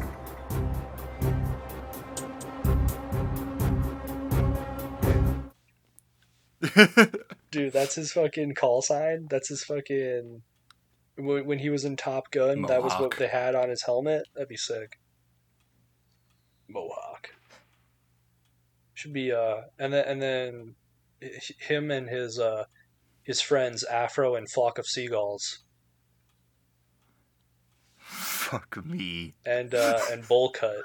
[7.52, 9.28] Dude, that's his fucking call sign.
[9.30, 10.42] That's his fucking.
[11.16, 14.28] When when he was in Top Gun, that was what they had on his helmet.
[14.34, 15.00] That'd be sick.
[16.68, 17.30] Mohawk.
[18.94, 20.76] Should be uh, and then and then
[21.60, 22.66] him and his uh,
[23.24, 25.60] his friends Afro and Flock of Seagulls
[28.52, 29.34] Fuck me.
[29.46, 30.84] and uh, and Bowl Cut.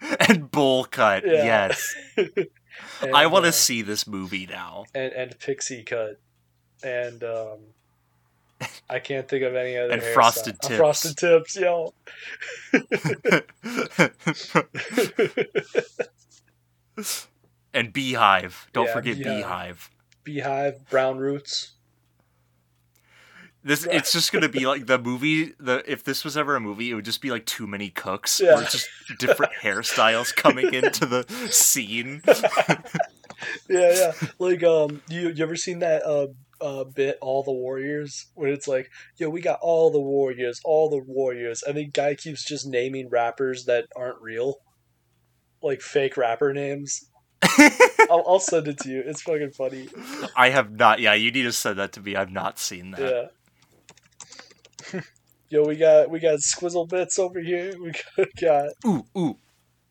[0.00, 1.24] and bowl cut.
[1.26, 1.68] Yeah.
[1.68, 1.94] Yes.
[3.02, 4.84] And, I want to uh, see this movie now.
[4.94, 6.20] and and Pixie Cut,
[6.84, 7.58] and um,
[8.88, 9.94] I can't think of any other.
[9.94, 10.00] And.
[10.02, 10.78] Frosted Uh, Tips.
[10.78, 11.92] Frosted Tips, yo.
[17.74, 18.68] and Beehive.
[18.72, 19.36] Don't Yeah, forget Beehive.
[19.36, 19.90] Beehive.
[20.24, 21.72] Beehive, Brown Roots.
[23.68, 25.52] This it's just gonna be like the movie.
[25.60, 28.40] The if this was ever a movie, it would just be like too many cooks.
[28.40, 28.58] Yeah.
[28.62, 28.88] It's just
[29.18, 32.22] different hairstyles coming into the scene.
[33.68, 34.12] yeah, yeah.
[34.38, 36.28] Like, um, you you ever seen that uh
[36.62, 38.88] uh bit All the Warriors when it's like,
[39.18, 43.10] yo, we got all the warriors, all the warriors, and the guy keeps just naming
[43.10, 44.60] rappers that aren't real,
[45.62, 47.10] like fake rapper names.
[48.10, 49.02] I'll, I'll send it to you.
[49.04, 49.90] It's fucking funny.
[50.34, 51.00] I have not.
[51.00, 52.16] Yeah, you need to send that to me.
[52.16, 53.00] I've not seen that.
[53.00, 53.26] Yeah.
[55.50, 57.72] Yo, we got we got squizzle bits over here.
[58.16, 59.36] We got, Ooh, ooh.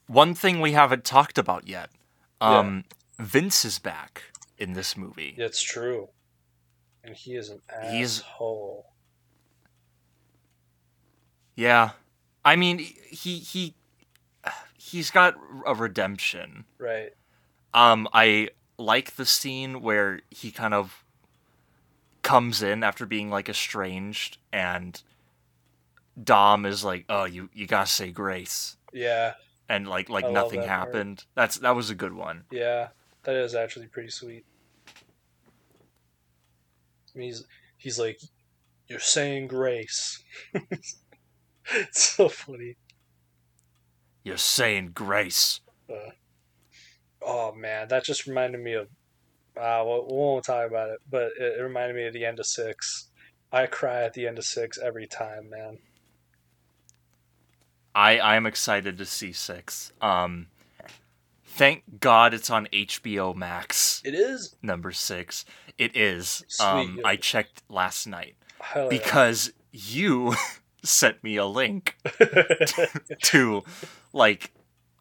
[0.07, 1.89] One thing we haven't talked about yet.
[2.39, 2.85] Um,
[3.19, 4.23] Vince is back
[4.57, 5.33] in this movie.
[5.37, 6.09] it's true,
[7.03, 8.85] and he is an He's- asshole.
[11.55, 11.91] Yeah,
[12.45, 13.73] I mean, he he
[14.77, 15.35] he's got
[15.65, 16.65] a redemption.
[16.77, 17.13] Right.
[17.73, 21.03] Um, I like the scene where he kind of
[22.21, 25.01] comes in after being like estranged, and
[26.21, 29.33] Dom is like, "Oh, you you gotta say grace," Yeah.
[29.69, 30.87] and like like I nothing that part.
[30.87, 31.25] happened.
[31.35, 32.45] That's that was a good one.
[32.51, 32.89] Yeah.
[33.23, 34.45] That is actually pretty sweet.
[37.13, 37.43] I mean, he's
[37.77, 38.19] he's like,
[38.87, 40.97] "You're saying grace." it's
[41.93, 42.77] so funny.
[44.23, 45.61] You're saying grace.
[45.89, 46.11] Uh,
[47.21, 48.87] oh man, that just reminded me of.
[49.59, 52.39] Uh, we we won't talk about it, but it, it reminded me of the end
[52.39, 53.09] of six.
[53.51, 55.79] I cry at the end of six every time, man.
[57.97, 59.91] I I am excited to see six.
[60.01, 60.47] Um,
[61.43, 64.03] thank God it's on HBO Max.
[64.05, 65.45] It is Number six,
[65.79, 66.43] it is.
[66.47, 67.07] Sweet, um, yeah.
[67.07, 68.89] I checked last night hell yeah.
[68.89, 70.35] because you
[70.83, 71.97] sent me a link
[73.23, 73.63] to
[74.13, 74.51] like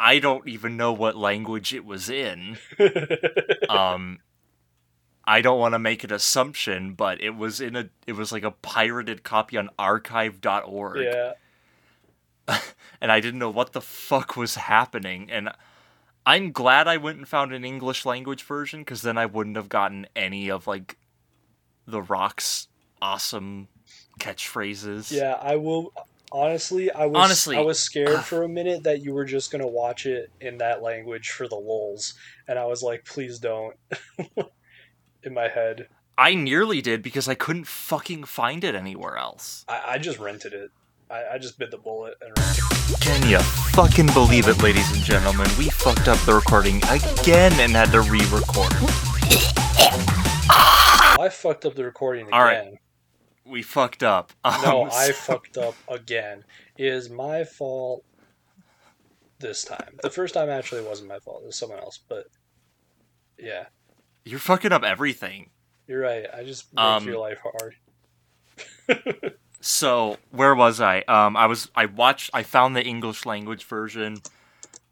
[0.01, 2.57] I don't even know what language it was in.
[3.69, 4.21] Um
[5.29, 8.45] I don't want to make an assumption, but it was in a it was like
[8.45, 11.33] a pirated copy on archive.org yeah,
[13.01, 15.51] and I didn't know what the fuck was happening and
[16.25, 19.69] I'm glad I went and found an English language version cuz then I wouldn't have
[19.69, 20.97] gotten any of like
[21.87, 22.69] the Rock's
[23.01, 23.69] awesome
[24.19, 25.13] catchphrases.
[25.13, 25.39] yeah.
[25.41, 25.93] I will.
[26.33, 29.67] Honestly, I was Honestly, I was scared for a minute that you were just gonna
[29.67, 32.15] watch it in that language for the lulz,
[32.49, 33.77] and I was like, please don't.
[35.23, 35.89] in my head,
[36.19, 39.65] I nearly did because I couldn't fucking find it anywhere else.
[39.69, 40.73] I, I just rented it.
[41.11, 42.35] I, I just bit the bullet and.
[43.01, 43.39] Can you
[43.73, 45.49] fucking believe it, ladies and gentlemen?
[45.59, 48.73] We fucked up the recording again and had to re-record.
[51.19, 52.59] I fucked up the recording All right.
[52.61, 52.79] again.
[53.45, 54.33] We fucked up.
[54.65, 56.45] No, Um, I so- fucked up again.
[56.77, 58.05] It is my fault
[59.39, 59.99] this time.
[60.03, 61.43] The first time actually wasn't my fault.
[61.43, 61.99] It was someone else.
[62.09, 62.27] But
[63.39, 63.67] yeah,
[64.25, 65.51] You're fucking up everything.
[65.87, 66.27] you're right.
[66.33, 67.77] I just make Um, your life hard.
[69.67, 71.01] So where was I?
[71.09, 71.73] Um, I was.
[71.75, 72.31] I watched.
[72.33, 74.19] I found the English language version.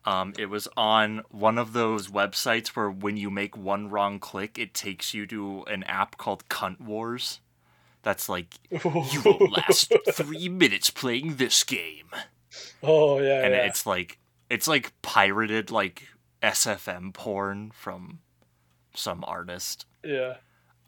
[0.04, 4.58] Um, it was on one of those websites where when you make one wrong click,
[4.58, 7.38] it takes you to an app called Cunt Wars.
[8.02, 8.80] That's like you
[9.24, 12.10] will last three minutes playing this game.
[12.82, 13.66] oh yeah, and yeah.
[13.66, 14.18] it's like
[14.50, 16.08] it's like pirated like
[16.42, 18.18] SFM porn from
[18.92, 19.86] some artist.
[20.02, 20.38] yeah.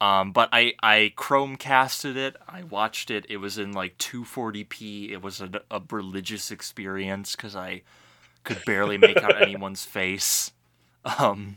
[0.01, 2.37] Um, but I I Chromecasted it.
[2.49, 3.25] I watched it.
[3.29, 5.11] It was in like 240p.
[5.11, 7.83] It was a, a religious experience because I
[8.45, 10.53] could barely make out anyone's face.
[11.19, 11.57] Um,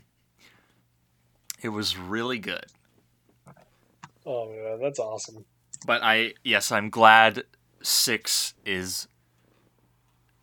[1.62, 2.66] it was really good.
[4.24, 5.44] Oh man, that's awesome.
[5.86, 7.44] But I yes, I'm glad
[7.82, 9.06] six is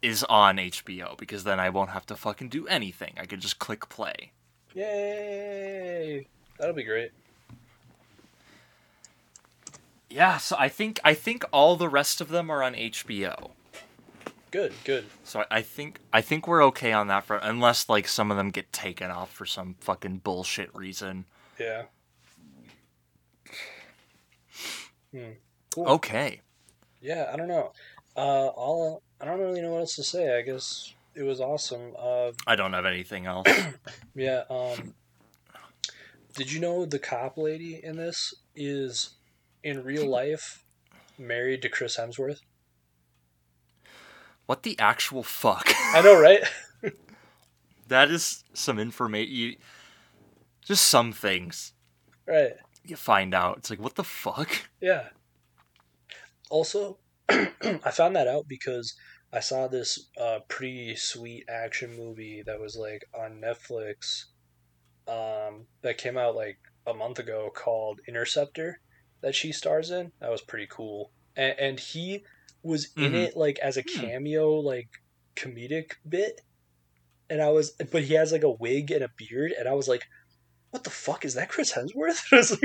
[0.01, 3.13] is on HBO because then I won't have to fucking do anything.
[3.17, 4.31] I could just click play.
[4.75, 6.27] Yay!
[6.59, 7.11] That'll be great.
[10.09, 13.51] Yeah, so I think I think all the rest of them are on HBO.
[14.49, 15.05] Good, good.
[15.23, 18.49] So I, think I think we're okay on that front, unless like some of them
[18.49, 21.25] get taken off for some fucking bullshit reason.
[21.59, 21.83] Yeah.
[25.11, 25.31] Hmm.
[25.73, 25.87] Cool.
[25.87, 26.41] Okay.
[27.01, 27.73] Yeah, I don't know.
[28.15, 30.37] Uh, all I don't really know what else to say.
[30.37, 31.93] I guess it was awesome.
[31.97, 33.47] Uh, I don't have anything else.
[34.15, 34.43] yeah.
[34.49, 34.93] Um,
[36.35, 39.16] did you know the cop lady in this is
[39.67, 40.63] in real life
[41.17, 42.39] married to Chris Hemsworth?
[44.47, 45.71] what the actual fuck?
[45.93, 46.41] I know, right?
[47.87, 49.57] that is some information.
[50.65, 51.73] Just some things
[52.25, 52.53] right.
[52.83, 53.59] you find out.
[53.59, 54.49] It's like what the fuck?
[54.81, 55.09] Yeah.
[56.49, 56.97] Also,
[57.29, 58.95] I found that out because
[59.31, 64.25] I saw this uh, pretty sweet action movie that was like on Netflix
[65.07, 68.79] um, that came out like a month ago called Interceptor.
[69.21, 70.11] That she stars in.
[70.21, 71.13] That was pretty cool.
[71.35, 72.25] And, and he
[72.63, 73.15] was in Mhm.
[73.15, 74.09] it like as a Hmm.
[74.09, 74.89] cameo, like
[75.37, 76.41] comedic bit.
[77.29, 79.87] And I was, but he has like a wig and a beard, and I was
[79.87, 80.03] like,
[80.71, 82.61] "What the fuck is that, Chris Hemsworth?" I was like,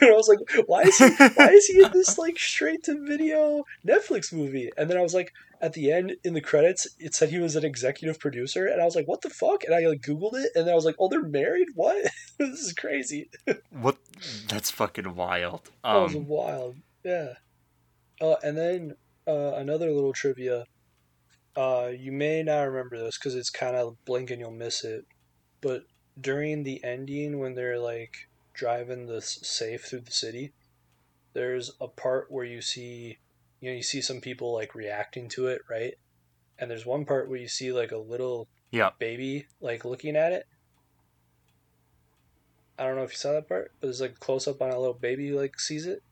[0.00, 1.08] and I was like, "Why is he?
[1.08, 5.14] Why is he in this like straight to video Netflix movie?" And then I was
[5.14, 8.80] like, at the end in the credits, it said he was an executive producer, and
[8.80, 10.84] I was like, "What the fuck?" And I like Googled it, and then I was
[10.84, 11.68] like, "Oh, they're married?
[11.74, 11.96] What?
[12.38, 13.30] this is crazy."
[13.70, 13.96] What?
[14.48, 15.70] That's fucking wild.
[15.84, 16.76] That was Um, wild.
[17.04, 17.34] Yeah.
[18.20, 18.96] Uh, and then
[19.26, 20.64] uh, another little trivia.
[21.56, 25.06] Uh, you may not remember this because it's kind of blink and you'll miss it.
[25.62, 25.84] But
[26.20, 30.52] during the ending, when they're like driving the safe through the city,
[31.34, 33.18] there's a part where you see,
[33.60, 35.94] you know, you see some people like reacting to it, right?
[36.58, 38.90] And there's one part where you see like a little yeah.
[38.98, 40.46] baby like looking at it.
[42.78, 44.70] I don't know if you saw that part, but there's like a close up on
[44.70, 46.02] a little baby like sees it.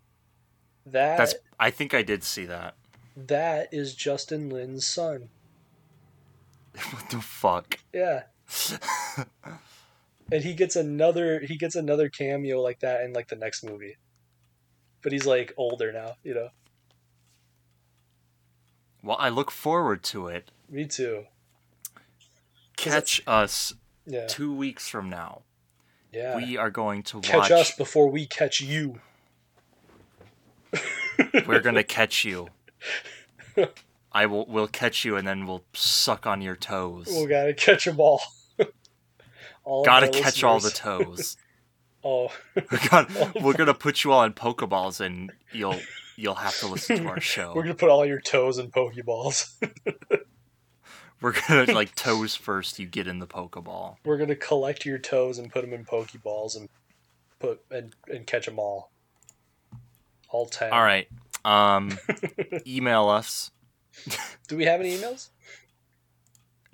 [0.86, 1.34] That That's.
[1.59, 2.74] I think I did see that.
[3.16, 5.30] that is Justin Lin's son.
[6.90, 7.78] what the fuck?
[7.92, 8.24] Yeah.
[10.33, 13.97] And he gets another he gets another cameo like that in like the next movie.
[15.03, 16.49] But he's like older now, you know.
[19.03, 20.51] well, I look forward to it.
[20.68, 21.25] Me too.
[22.77, 23.75] Catch us
[24.07, 24.27] Yeah.
[24.27, 25.43] two weeks from now.
[26.12, 26.37] Yeah.
[26.37, 27.27] We are going to watch.
[27.27, 29.01] catch us before we catch you.
[31.47, 32.49] We're gonna catch you.
[34.12, 34.47] I will.
[34.47, 37.07] We'll catch you, and then we'll suck on your toes.
[37.09, 38.20] We gotta catch them all.
[39.64, 41.36] All Gotta catch all the toes.
[42.06, 45.80] Oh, We're gonna, we're gonna put you all in Pokeballs, and you'll
[46.16, 47.54] you'll have to listen to our show.
[47.56, 49.54] we're gonna put all your toes in Pokeballs.
[51.22, 52.78] We're gonna like toes first.
[52.78, 53.96] You get in the Pokeball.
[54.04, 56.68] we're gonna collect your toes and put them in Pokeballs and
[57.38, 58.90] put and, and catch them all.
[60.28, 60.74] All ten.
[60.74, 61.08] All right.
[61.42, 61.96] Um,
[62.66, 63.50] email us.
[64.46, 65.30] Do we have any emails?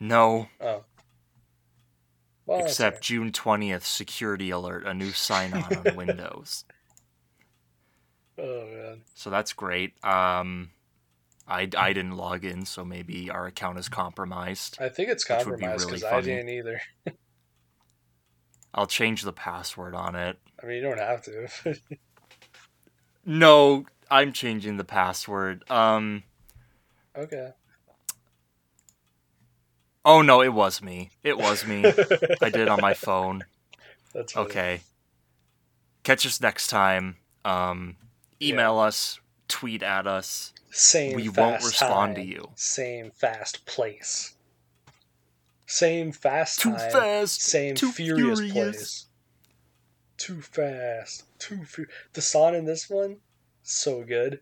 [0.01, 0.83] No, Oh.
[2.59, 3.85] Except June twentieth.
[3.85, 4.87] Security alert.
[4.87, 6.65] A new sign on on Windows.
[8.39, 9.03] Oh man.
[9.15, 9.93] So that's great.
[10.05, 10.71] Um,
[11.47, 14.79] I, I didn't log in, so maybe our account is compromised.
[14.81, 16.81] I think it's Which would be compromised really because I didn't either.
[18.73, 20.39] I'll change the password on it.
[20.63, 21.49] I mean, you don't have to.
[23.25, 25.63] No, I'm changing the password.
[25.71, 26.25] Um,
[27.17, 27.51] okay.
[30.05, 31.11] Oh no, it was me.
[31.23, 31.85] It was me.
[31.87, 33.45] I did it on my phone.
[34.15, 34.47] That's funny.
[34.49, 34.81] Okay.
[36.03, 37.17] Catch us next time.
[37.45, 37.97] Um,
[38.41, 40.53] email us, tweet at us.
[40.71, 41.17] Same.
[41.17, 42.51] We won't respond to you.
[42.55, 44.35] Same fast place.
[45.67, 46.91] Same fast Too time.
[46.91, 47.43] fast.
[47.43, 48.53] Same too furious, furious.
[48.77, 49.07] place.
[50.17, 51.25] Too fast.
[51.39, 53.19] Too fu- The song in this one,
[53.63, 54.41] so good.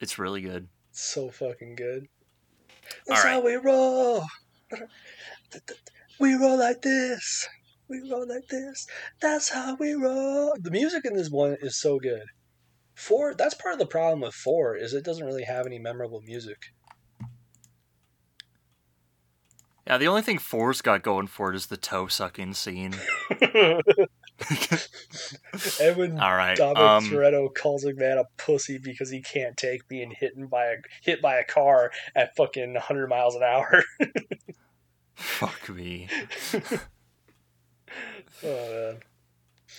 [0.00, 0.68] It's really good.
[0.92, 2.08] So fucking good.
[3.08, 3.32] All That's right.
[3.32, 4.24] how we roll.
[6.20, 7.48] We roll like this.
[7.88, 8.86] We roll like this.
[9.20, 10.54] That's how we roll.
[10.60, 12.24] The music in this one is so good.
[12.94, 13.34] Four.
[13.34, 16.58] That's part of the problem with four is it doesn't really have any memorable music.
[19.86, 22.94] Yeah, the only thing four's got going for it is the toe sucking scene.
[25.80, 26.56] and when All right.
[26.56, 30.66] Dominic Um, Toretto calls a man a pussy because he can't take being hit by
[30.66, 33.82] a hit by a car at fucking 100 miles an hour.
[35.16, 36.08] fuck me.
[38.44, 38.98] oh man.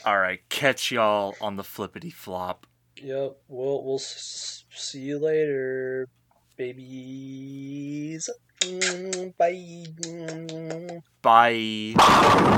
[0.06, 0.40] All right.
[0.50, 2.66] Catch y'all on the flippity flop.
[3.02, 3.38] Yep.
[3.48, 6.08] We'll we'll s- see you later,
[6.58, 8.30] babies.
[8.62, 9.34] Mm,
[11.22, 11.94] Bye.
[11.96, 12.56] Bye.